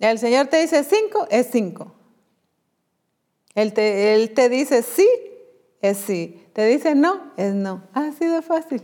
[0.00, 1.94] El Señor te dice cinco es cinco.
[3.54, 5.08] Él te, él te dice sí
[5.80, 6.44] es sí.
[6.54, 7.84] Te dice no es no.
[7.92, 8.82] Ha sido fácil.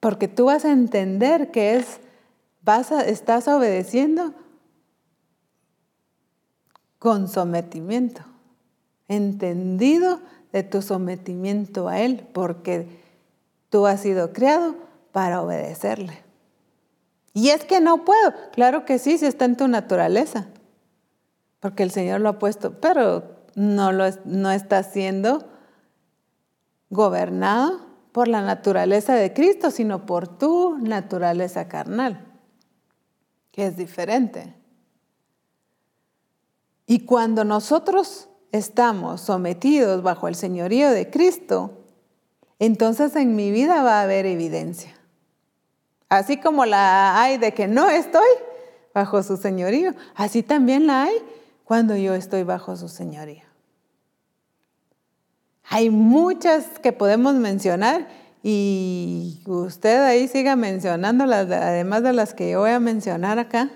[0.00, 2.00] Porque tú vas a entender que es
[3.06, 4.32] estás obedeciendo
[6.98, 8.22] con sometimiento,
[9.08, 10.20] entendido
[10.52, 12.88] de tu sometimiento a Él, porque
[13.68, 14.76] tú has sido creado
[15.12, 16.22] para obedecerle.
[17.34, 20.46] Y es que no puedo, claro que sí, si está en tu naturaleza,
[21.60, 23.24] porque el Señor lo ha puesto, pero
[23.54, 25.44] no, lo, no está siendo
[26.88, 27.80] gobernado
[28.12, 32.23] por la naturaleza de Cristo, sino por tu naturaleza carnal
[33.54, 34.52] que es diferente.
[36.86, 41.84] Y cuando nosotros estamos sometidos bajo el señorío de Cristo,
[42.58, 44.92] entonces en mi vida va a haber evidencia.
[46.08, 48.26] Así como la hay de que no estoy
[48.92, 51.14] bajo su señorío, así también la hay
[51.62, 53.44] cuando yo estoy bajo su señorío.
[55.68, 58.08] Hay muchas que podemos mencionar
[58.46, 63.70] y usted ahí siga mencionando, las, además de las que yo voy a mencionar acá.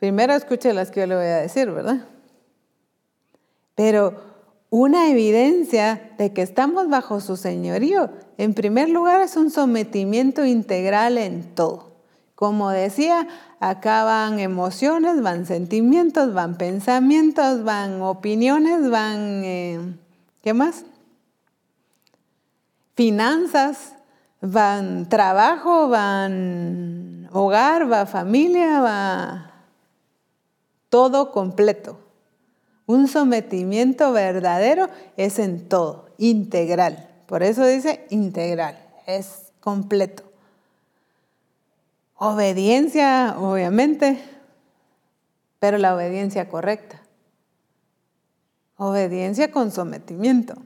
[0.00, 2.08] Primero escuche las que yo le voy a decir, ¿verdad?
[3.76, 4.20] Pero
[4.68, 11.18] una evidencia de que estamos bajo su señorío, en primer lugar, es un sometimiento integral
[11.18, 11.92] en todo.
[12.34, 13.28] Como decía,
[13.60, 19.78] acá van emociones, van sentimientos, van pensamientos, van opiniones, van, eh,
[20.42, 20.84] ¿qué más?
[22.94, 23.94] Finanzas,
[24.42, 29.52] van trabajo, van hogar, va familia, va
[30.88, 31.98] todo completo.
[32.86, 37.08] Un sometimiento verdadero es en todo, integral.
[37.26, 40.24] Por eso dice integral, es completo.
[42.16, 44.22] Obediencia, obviamente,
[45.58, 47.00] pero la obediencia correcta.
[48.76, 50.56] Obediencia con sometimiento.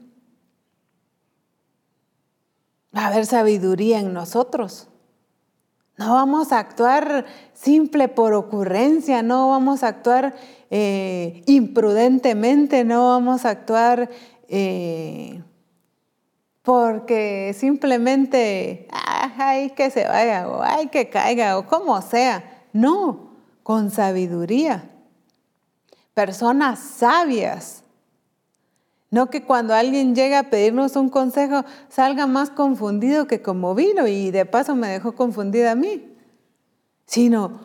[2.97, 4.87] Va a haber sabiduría en nosotros.
[5.97, 10.35] No vamos a actuar simple por ocurrencia, no vamos a actuar
[10.71, 14.09] eh, imprudentemente, no vamos a actuar
[14.49, 15.43] eh,
[16.63, 18.87] porque simplemente
[19.37, 22.63] ay, que se vaya, o ay, que caiga, o como sea.
[22.73, 23.31] No,
[23.63, 24.89] con sabiduría.
[26.13, 27.83] Personas sabias.
[29.09, 34.07] No que cuando alguien llega a pedirnos un consejo salga más confundido que como vino
[34.07, 36.13] y de paso me dejó confundida a mí,
[37.05, 37.61] sino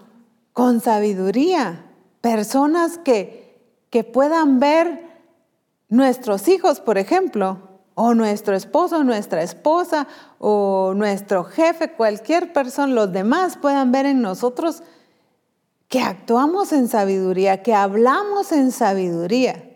[0.53, 1.87] con sabiduría.
[2.21, 3.61] Personas que,
[3.91, 5.05] que puedan ver
[5.89, 7.59] nuestros hijos, por ejemplo,
[7.95, 10.07] o nuestro esposo, nuestra esposa,
[10.39, 14.83] o nuestro jefe, cualquier persona, los demás puedan ver en nosotros
[15.89, 19.72] que actuamos en sabiduría, que hablamos en sabiduría.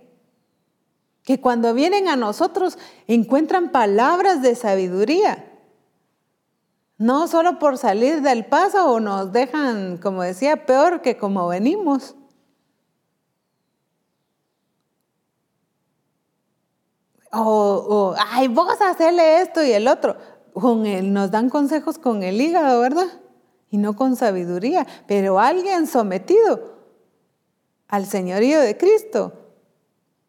[1.26, 2.78] Que cuando vienen a nosotros
[3.08, 5.44] encuentran palabras de sabiduría.
[6.98, 12.14] No solo por salir del paso o nos dejan, como decía, peor que como venimos.
[17.32, 20.16] O, ay, vos hacerle esto y el otro.
[20.54, 23.08] Con él, nos dan consejos con el hígado, ¿verdad?
[23.68, 24.86] Y no con sabiduría.
[25.08, 26.76] Pero alguien sometido
[27.88, 29.45] al señorío de Cristo,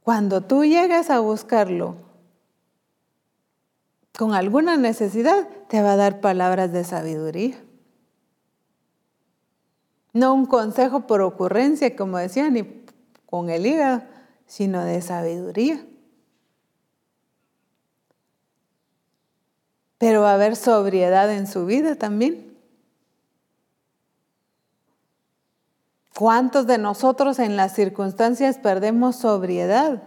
[0.07, 1.97] cuando tú llegas a buscarlo
[4.17, 7.57] con alguna necesidad, te va a dar palabras de sabiduría.
[10.13, 12.85] No un consejo por ocurrencia, como decía, ni
[13.25, 14.03] con el hígado,
[14.45, 15.85] sino de sabiduría.
[19.97, 22.46] pero va a haber sobriedad en su vida también.
[26.17, 30.01] ¿Cuántos de nosotros en las circunstancias perdemos sobriedad?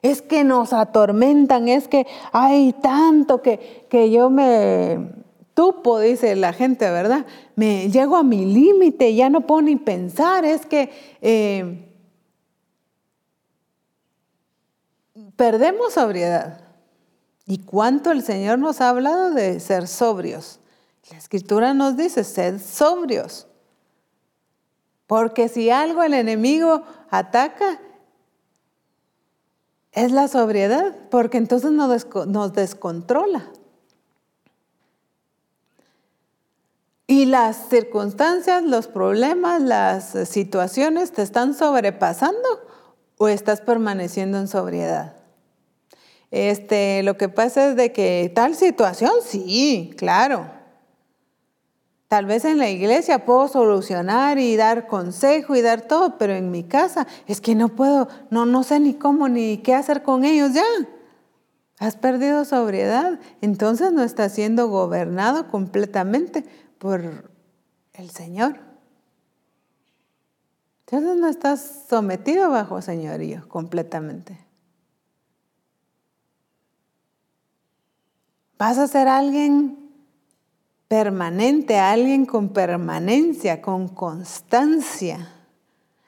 [0.00, 5.10] Es que nos atormentan, es que hay tanto que, que yo me
[5.54, 7.26] tupo, dice la gente, ¿verdad?
[7.56, 11.92] Me llego a mi límite, ya no puedo ni pensar, es que eh,
[15.34, 16.60] perdemos sobriedad.
[17.44, 20.60] ¿Y cuánto el Señor nos ha hablado de ser sobrios?
[21.10, 23.45] La escritura nos dice, sed sobrios.
[25.06, 27.80] Porque si algo el enemigo ataca,
[29.92, 33.50] es la sobriedad, porque entonces nos descontrola.
[37.06, 42.48] Y las circunstancias, los problemas, las situaciones te están sobrepasando
[43.16, 45.14] o estás permaneciendo en sobriedad.
[46.32, 50.55] Este, lo que pasa es de que tal situación, sí, claro.
[52.08, 56.52] Tal vez en la iglesia puedo solucionar y dar consejo y dar todo, pero en
[56.52, 60.24] mi casa es que no puedo, no, no sé ni cómo ni qué hacer con
[60.24, 60.64] ellos ya.
[61.78, 66.44] Has perdido sobriedad, entonces no estás siendo gobernado completamente
[66.78, 67.30] por
[67.92, 68.60] el Señor.
[70.86, 74.38] Entonces no estás sometido bajo señorío completamente.
[78.56, 79.85] Vas a ser alguien
[80.88, 85.32] permanente, alguien con permanencia, con constancia.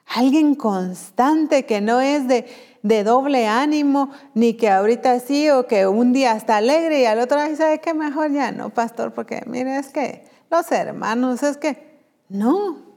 [0.05, 6.13] Alguien constante que no es de, doble ánimo, ni que ahorita sí o que un
[6.13, 9.77] día está alegre y al otro día sabe que mejor ya no, pastor, porque mire,
[9.77, 12.89] es que los hermanos, es que no.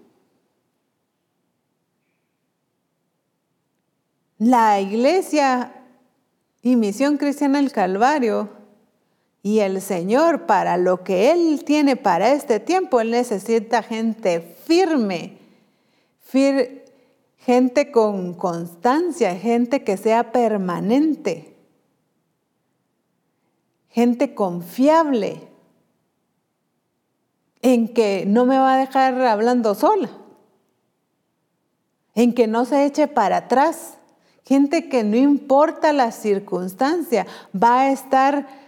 [4.39, 5.73] La iglesia
[6.63, 8.62] y misión cristiana del Calvario
[9.43, 15.39] y el Señor, para lo que Él tiene para este tiempo, Él necesita gente firme,
[17.39, 21.57] gente con constancia, gente que sea permanente,
[23.91, 25.49] gente confiable,
[27.63, 30.11] en que no me va a dejar hablando sola,
[32.15, 33.95] en que no se eche para atrás,
[34.45, 38.62] gente que no importa la circunstancia, va a estar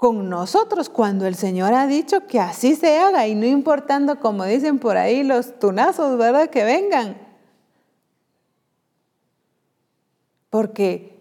[0.00, 4.46] con nosotros cuando el Señor ha dicho que así se haga y no importando, como
[4.46, 6.48] dicen por ahí, los tunazos, ¿verdad?
[6.48, 7.18] Que vengan.
[10.48, 11.20] Porque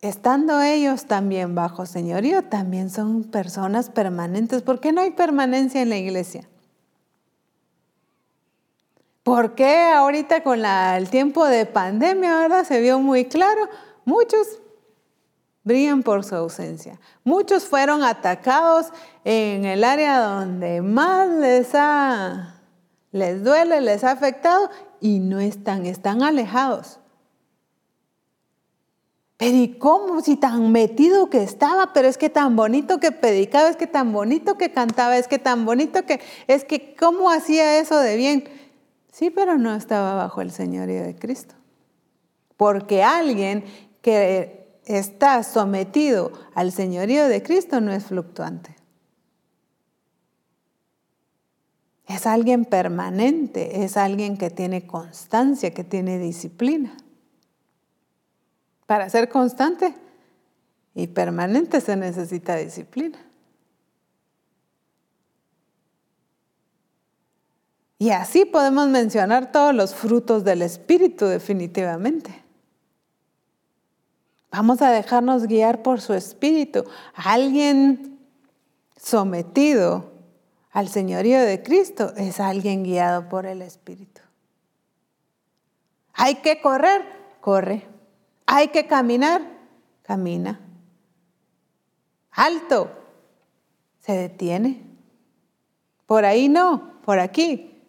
[0.00, 4.62] estando ellos también bajo señorío, también son personas permanentes.
[4.62, 6.48] ¿Por qué no hay permanencia en la iglesia?
[9.22, 12.64] ¿Por qué ahorita con el tiempo de pandemia, verdad?
[12.64, 13.68] Se vio muy claro.
[14.06, 14.62] Muchos
[15.68, 16.98] brillan por su ausencia.
[17.22, 18.86] Muchos fueron atacados
[19.24, 22.58] en el área donde más les ha
[23.10, 24.70] les duele, les ha afectado
[25.00, 26.98] y no están, están alejados.
[29.36, 30.20] Pero ¿y cómo?
[30.20, 34.12] Si tan metido que estaba, pero es que tan bonito que predicaba, es que tan
[34.12, 38.44] bonito que cantaba, es que tan bonito que, es que cómo hacía eso de bien.
[39.12, 41.54] Sí, pero no estaba bajo el señorío de Cristo.
[42.56, 43.64] Porque alguien
[44.02, 44.57] que
[44.88, 48.74] está sometido al señorío de Cristo no es fluctuante.
[52.06, 56.96] Es alguien permanente, es alguien que tiene constancia, que tiene disciplina.
[58.86, 59.94] Para ser constante
[60.94, 63.18] y permanente se necesita disciplina.
[67.98, 72.47] Y así podemos mencionar todos los frutos del Espíritu definitivamente.
[74.50, 76.84] Vamos a dejarnos guiar por su espíritu.
[77.14, 78.18] Alguien
[78.96, 80.12] sometido
[80.70, 84.22] al señorío de Cristo es alguien guiado por el espíritu.
[86.14, 87.02] Hay que correr,
[87.40, 87.86] corre.
[88.46, 89.42] Hay que caminar,
[90.02, 90.60] camina.
[92.30, 92.90] Alto,
[94.00, 94.82] se detiene.
[96.06, 97.82] Por ahí no, por aquí.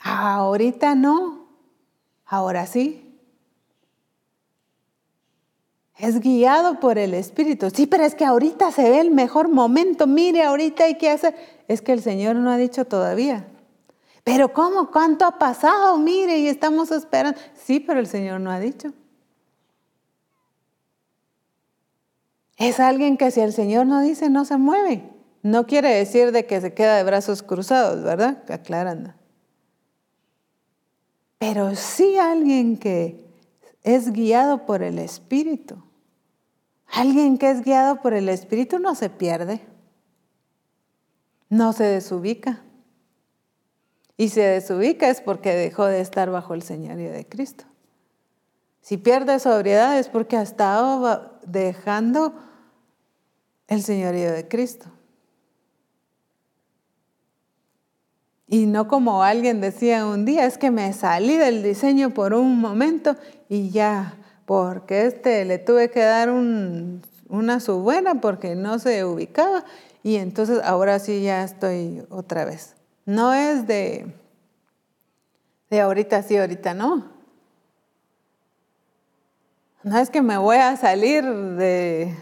[0.00, 1.46] Ahorita no,
[2.24, 3.07] ahora sí
[5.98, 7.70] es guiado por el Espíritu.
[7.70, 10.06] Sí, pero es que ahorita se ve el mejor momento.
[10.06, 11.34] Mire, ahorita hay que hacer.
[11.66, 13.48] Es que el Señor no ha dicho todavía.
[14.22, 14.90] Pero ¿cómo?
[14.90, 15.98] ¿Cuánto ha pasado?
[15.98, 17.38] Mire, y estamos esperando.
[17.54, 18.92] Sí, pero el Señor no ha dicho.
[22.56, 25.02] Es alguien que si el Señor no dice, no se mueve.
[25.42, 28.44] No quiere decir de que se queda de brazos cruzados, ¿verdad?
[28.50, 29.14] Aclarando.
[31.38, 33.24] Pero sí alguien que
[33.82, 35.87] es guiado por el Espíritu.
[36.90, 39.60] Alguien que es guiado por el Espíritu no se pierde,
[41.48, 42.62] no se desubica.
[44.16, 47.64] Y se desubica es porque dejó de estar bajo el señorío de Cristo.
[48.80, 52.34] Si pierde sobriedad es porque ha estado dejando
[53.68, 54.86] el señorío de Cristo.
[58.48, 62.58] Y no como alguien decía un día, es que me salí del diseño por un
[62.58, 63.14] momento
[63.50, 64.17] y ya
[64.48, 69.62] porque este le tuve que dar una subbuena porque no se ubicaba
[70.02, 72.74] y entonces ahora sí ya estoy otra vez.
[73.04, 74.06] No es de,
[75.68, 77.10] de ahorita sí, ahorita no.
[79.82, 82.16] No es que me voy a salir de,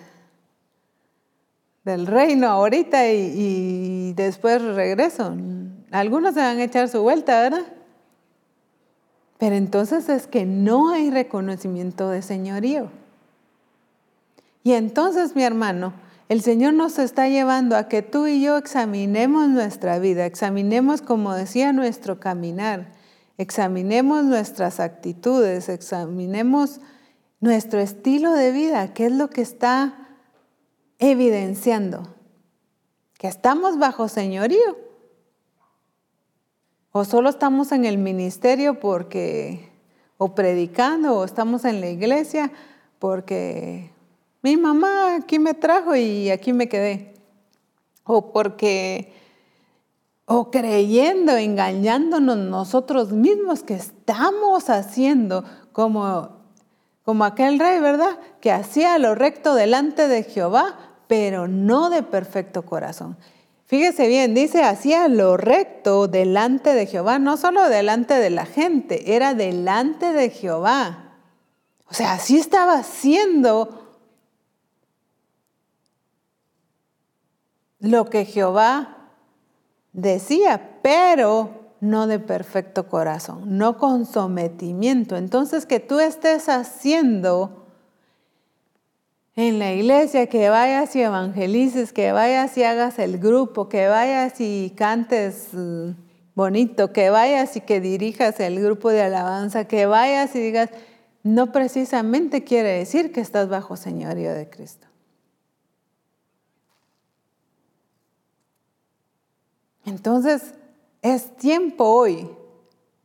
[1.84, 5.32] del reino ahorita y después regreso.
[5.92, 7.75] Algunos se van a echar su vuelta, ¿verdad?
[9.38, 12.90] Pero entonces es que no hay reconocimiento de señorío.
[14.62, 15.92] Y entonces, mi hermano,
[16.28, 21.34] el Señor nos está llevando a que tú y yo examinemos nuestra vida, examinemos, como
[21.34, 22.92] decía, nuestro caminar,
[23.38, 26.80] examinemos nuestras actitudes, examinemos
[27.40, 30.08] nuestro estilo de vida, qué es lo que está
[30.98, 32.14] evidenciando,
[33.18, 34.85] que estamos bajo señorío
[36.98, 39.70] o solo estamos en el ministerio porque,
[40.16, 42.50] o predicando, o estamos en la iglesia
[42.98, 43.92] porque
[44.40, 47.12] mi mamá aquí me trajo y aquí me quedé.
[48.04, 49.12] O porque,
[50.24, 56.30] o creyendo, engañándonos nosotros mismos que estamos haciendo como,
[57.04, 58.18] como aquel rey, ¿verdad?
[58.40, 60.78] Que hacía lo recto delante de Jehová,
[61.08, 63.18] pero no de perfecto corazón.
[63.66, 69.16] Fíjese bien, dice, hacía lo recto delante de Jehová, no solo delante de la gente,
[69.16, 71.16] era delante de Jehová.
[71.88, 73.92] O sea, así estaba haciendo
[77.80, 79.10] lo que Jehová
[79.92, 85.16] decía, pero no de perfecto corazón, no con sometimiento.
[85.16, 87.65] Entonces, que tú estés haciendo
[89.36, 94.40] en la iglesia, que vayas y evangelices, que vayas y hagas el grupo, que vayas
[94.40, 95.94] y cantes eh,
[96.34, 100.70] bonito, que vayas y que dirijas el grupo de alabanza, que vayas y digas,
[101.22, 104.86] no precisamente quiere decir que estás bajo señorío de Cristo.
[109.84, 110.54] Entonces,
[111.02, 112.30] es tiempo hoy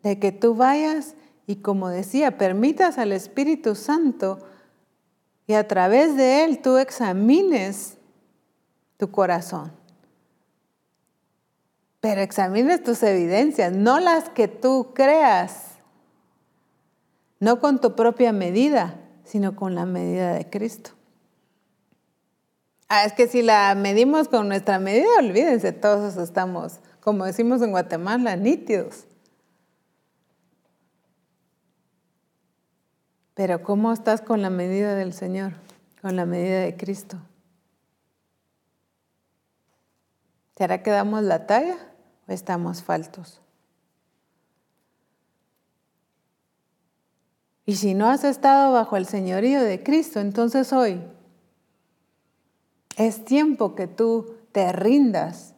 [0.01, 1.13] de que tú vayas
[1.45, 4.39] y, como decía, permitas al Espíritu Santo
[5.52, 7.98] y a través de Él tú examines
[8.95, 9.73] tu corazón.
[11.99, 15.72] Pero examines tus evidencias, no las que tú creas,
[17.41, 18.95] no con tu propia medida,
[19.26, 20.91] sino con la medida de Cristo.
[22.88, 27.72] Ah, es que si la medimos con nuestra medida, olvídense, todos estamos, como decimos en
[27.72, 29.06] Guatemala, nítidos.
[33.33, 35.53] Pero ¿cómo estás con la medida del Señor?
[36.01, 37.17] Con la medida de Cristo.
[40.57, 41.77] ¿Será que damos la talla
[42.27, 43.41] o estamos faltos?
[47.65, 51.01] Y si no has estado bajo el señorío de Cristo, entonces hoy
[52.97, 55.55] es tiempo que tú te rindas,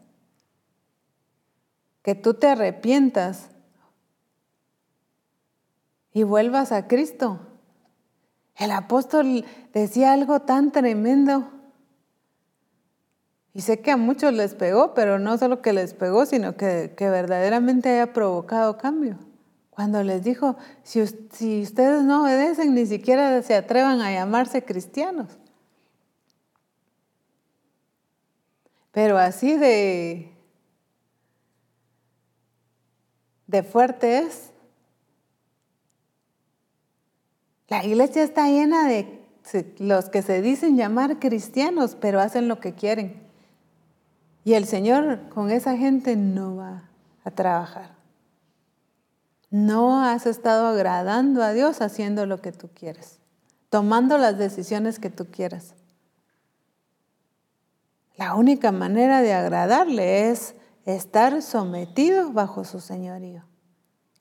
[2.03, 3.49] que tú te arrepientas
[6.13, 7.39] y vuelvas a Cristo.
[8.55, 11.49] El apóstol decía algo tan tremendo.
[13.53, 16.93] Y sé que a muchos les pegó, pero no solo que les pegó, sino que,
[16.99, 19.17] verdaderamente haya provocado cambio.
[19.69, 25.27] Cuando les dijo, si, si ustedes no obedecen, ni siquiera se atrevan a llamarse cristianos.
[28.91, 30.31] Pero así de,
[33.47, 34.52] de fuerte es.
[37.67, 39.23] La iglesia está llena de
[39.79, 43.21] los que se dicen llamar cristianos, pero hacen lo que quieren.
[44.43, 46.89] Y el Señor con esa gente no va
[47.23, 47.95] a trabajar.
[49.49, 53.19] No has estado agradando a Dios haciendo lo que tú quieres,
[53.69, 55.75] tomando las decisiones que tú quieras.
[58.17, 63.43] La única manera de agradarle es estar sometido bajo su señorío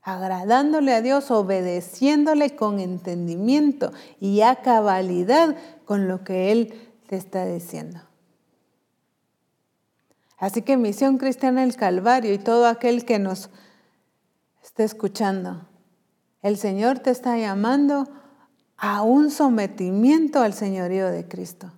[0.03, 6.75] agradándole a Dios, obedeciéndole con entendimiento y a cabalidad con lo que Él
[7.07, 8.01] te está diciendo.
[10.39, 13.49] Así que Misión Cristiana del Calvario y todo aquel que nos
[14.65, 15.69] esté escuchando,
[16.43, 18.09] el Señor te está llamando
[18.77, 21.71] a un sometimiento al señorío de Cristo.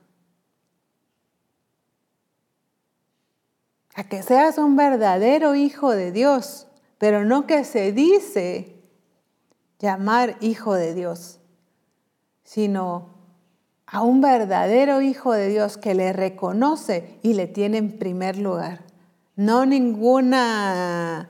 [3.95, 6.67] A que seas un verdadero hijo de Dios
[7.05, 8.83] pero no que se dice
[9.79, 11.39] llamar hijo de Dios,
[12.45, 13.11] sino
[13.85, 18.87] a un verdadero hijo de Dios que le reconoce y le tiene en primer lugar.
[19.37, 21.29] No ninguna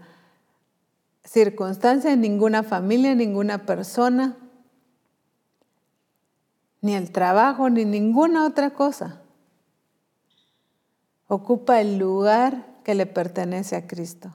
[1.25, 4.37] circunstancia, ninguna familia, ninguna persona,
[6.83, 9.23] ni el trabajo, ni ninguna otra cosa.
[11.27, 14.33] Ocupa el lugar que le pertenece a Cristo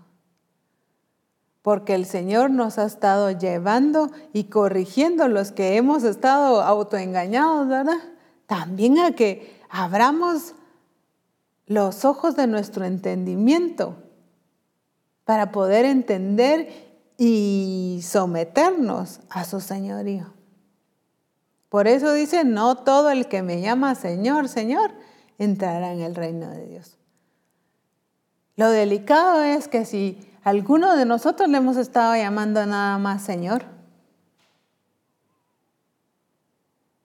[1.62, 8.00] porque el Señor nos ha estado llevando y corrigiendo los que hemos estado autoengañados, ¿verdad?
[8.46, 10.56] También a que abramos
[11.66, 13.96] los ojos de nuestro entendimiento
[15.26, 20.34] para poder entender y someternos a su señorío.
[21.68, 24.92] Por eso dice, no todo el que me llama Señor, Señor,
[25.38, 26.98] entrará en el reino de Dios.
[28.56, 33.66] Lo delicado es que si Algunos de nosotros le hemos estado llamando nada más Señor.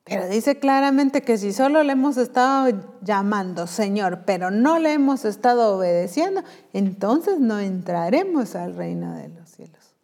[0.05, 5.25] Pero dice claramente que si solo le hemos estado llamando Señor, pero no le hemos
[5.25, 6.43] estado obedeciendo,
[6.75, 9.95] entonces no entraremos al reino de los cielos.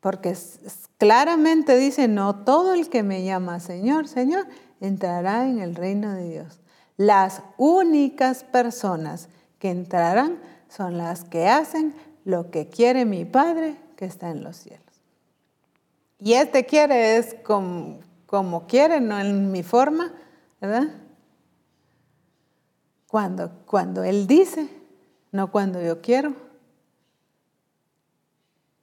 [0.00, 0.36] Porque
[0.98, 4.46] claramente dice, no todo el que me llama Señor, Señor,
[4.80, 6.60] entrará en el reino de Dios.
[6.96, 9.28] Las únicas personas
[9.58, 10.38] que entrarán
[10.68, 11.94] son las que hacen
[12.24, 14.82] lo que quiere mi Padre que está en los cielos.
[16.18, 20.12] Y este quiere es como, como quiere, no en mi forma,
[20.60, 20.88] ¿verdad?
[23.08, 24.68] Cuando, cuando Él dice,
[25.32, 26.34] no cuando yo quiero.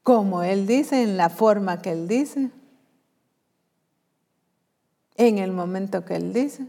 [0.04, 2.52] Como Él dice, en la forma que Él dice.
[5.16, 6.68] En el momento que Él dice.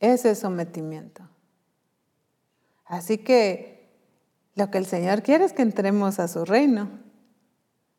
[0.00, 1.22] Ese sometimiento.
[2.86, 3.76] Así que
[4.54, 6.88] lo que el Señor quiere es que entremos a su reino.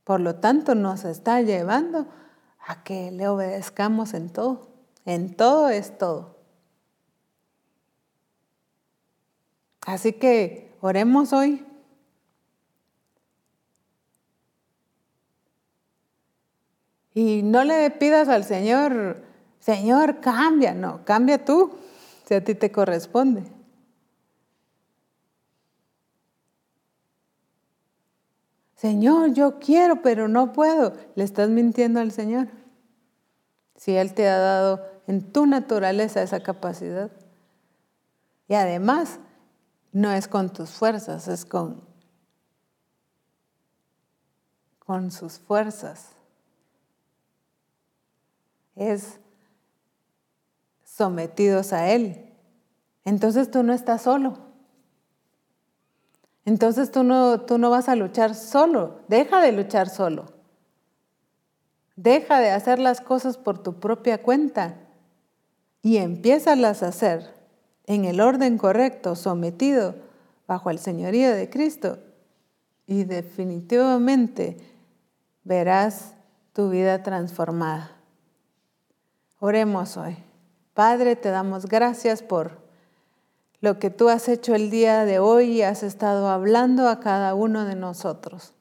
[0.03, 2.07] Por lo tanto, nos está llevando
[2.65, 4.69] a que le obedezcamos en todo.
[5.05, 6.37] En todo es todo.
[9.85, 11.65] Así que oremos hoy.
[17.13, 19.23] Y no le pidas al Señor,
[19.59, 20.73] Señor, cambia.
[20.73, 21.71] No, cambia tú,
[22.25, 23.56] si a ti te corresponde.
[28.77, 30.93] Señor, yo quiero, pero no puedo.
[31.15, 32.47] Le estás mintiendo al Señor.
[33.75, 37.11] Si Él te ha dado en tu naturaleza esa capacidad.
[38.47, 39.19] Y además,
[39.91, 41.81] no es con tus fuerzas, es con,
[44.77, 46.09] con sus fuerzas.
[48.75, 49.19] Es
[50.83, 52.31] sometidos a Él.
[53.05, 54.46] Entonces tú no estás solo.
[56.47, 59.01] Entonces tú no, tú no vas a luchar solo.
[59.09, 60.27] Deja de luchar solo.
[61.97, 64.75] Deja de hacer las cosas por tu propia cuenta
[65.81, 67.33] y empiézalas a hacer
[67.85, 69.95] en el orden correcto, sometido
[70.47, 71.99] bajo el señorío de Cristo.
[72.85, 74.55] Y definitivamente
[75.43, 76.13] verás
[76.53, 77.91] tu vida transformada.
[79.39, 80.15] Oremos hoy.
[80.73, 82.66] Padre, te damos gracias por
[83.59, 87.33] lo que tú has hecho el día de hoy y has estado hablando a cada
[87.33, 88.53] uno de nosotros.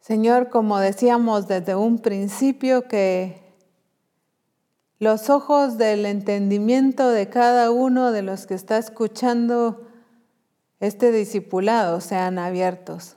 [0.00, 3.42] Señor, como decíamos desde un principio, que
[4.98, 9.86] los ojos del entendimiento de cada uno de los que está escuchando
[10.80, 13.16] este discipulado sean abiertos.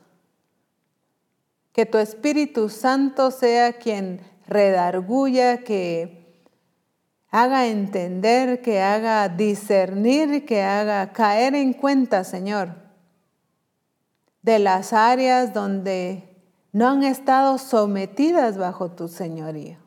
[1.74, 6.27] Que tu Espíritu Santo sea quien redarguya, que
[7.30, 12.76] haga entender, que haga discernir, que haga caer en cuenta, Señor,
[14.42, 16.24] de las áreas donde
[16.72, 19.78] no han estado sometidas bajo tu señorío.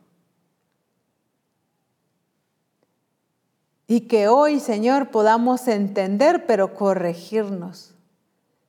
[3.86, 7.94] Y que hoy, Señor, podamos entender, pero corregirnos.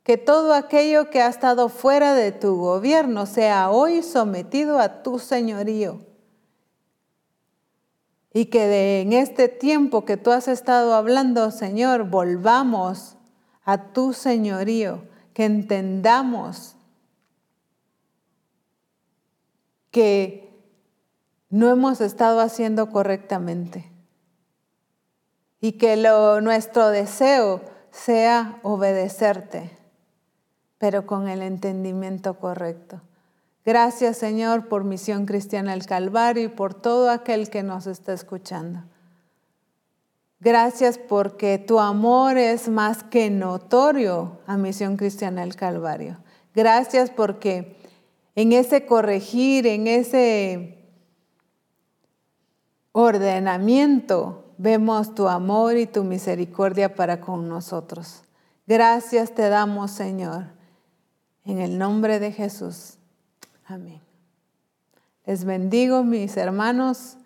[0.02, 5.19] Que todo aquello que ha estado fuera de tu gobierno sea hoy sometido a tu
[5.19, 6.10] señorío
[8.33, 13.17] y que en este tiempo que tú has estado hablando, Señor, volvamos
[13.63, 15.03] a tu señorío,
[15.33, 16.75] que entendamos
[19.91, 20.49] que
[21.49, 23.91] no hemos estado haciendo correctamente
[25.59, 29.77] y que lo, nuestro deseo sea obedecerte,
[30.77, 33.01] pero con el entendimiento correcto.
[33.63, 38.83] Gracias Señor por Misión Cristiana del Calvario y por todo aquel que nos está escuchando.
[40.39, 46.17] Gracias porque tu amor es más que notorio a Misión Cristiana del Calvario.
[46.55, 47.77] Gracias porque
[48.33, 50.79] en ese corregir, en ese
[52.91, 58.23] ordenamiento, vemos tu amor y tu misericordia para con nosotros.
[58.65, 60.45] Gracias te damos, Señor,
[61.45, 62.97] en el nombre de Jesús.
[63.72, 64.02] Amén.
[65.26, 67.18] Les bendigo, mis hermanos,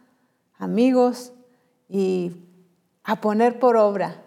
[0.59, 1.33] amigos,
[1.89, 2.33] y
[3.03, 4.21] a poner por obra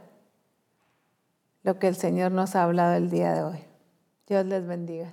[1.62, 3.58] lo que el Señor nos ha hablado el día de hoy.
[4.26, 5.12] Dios les bendiga.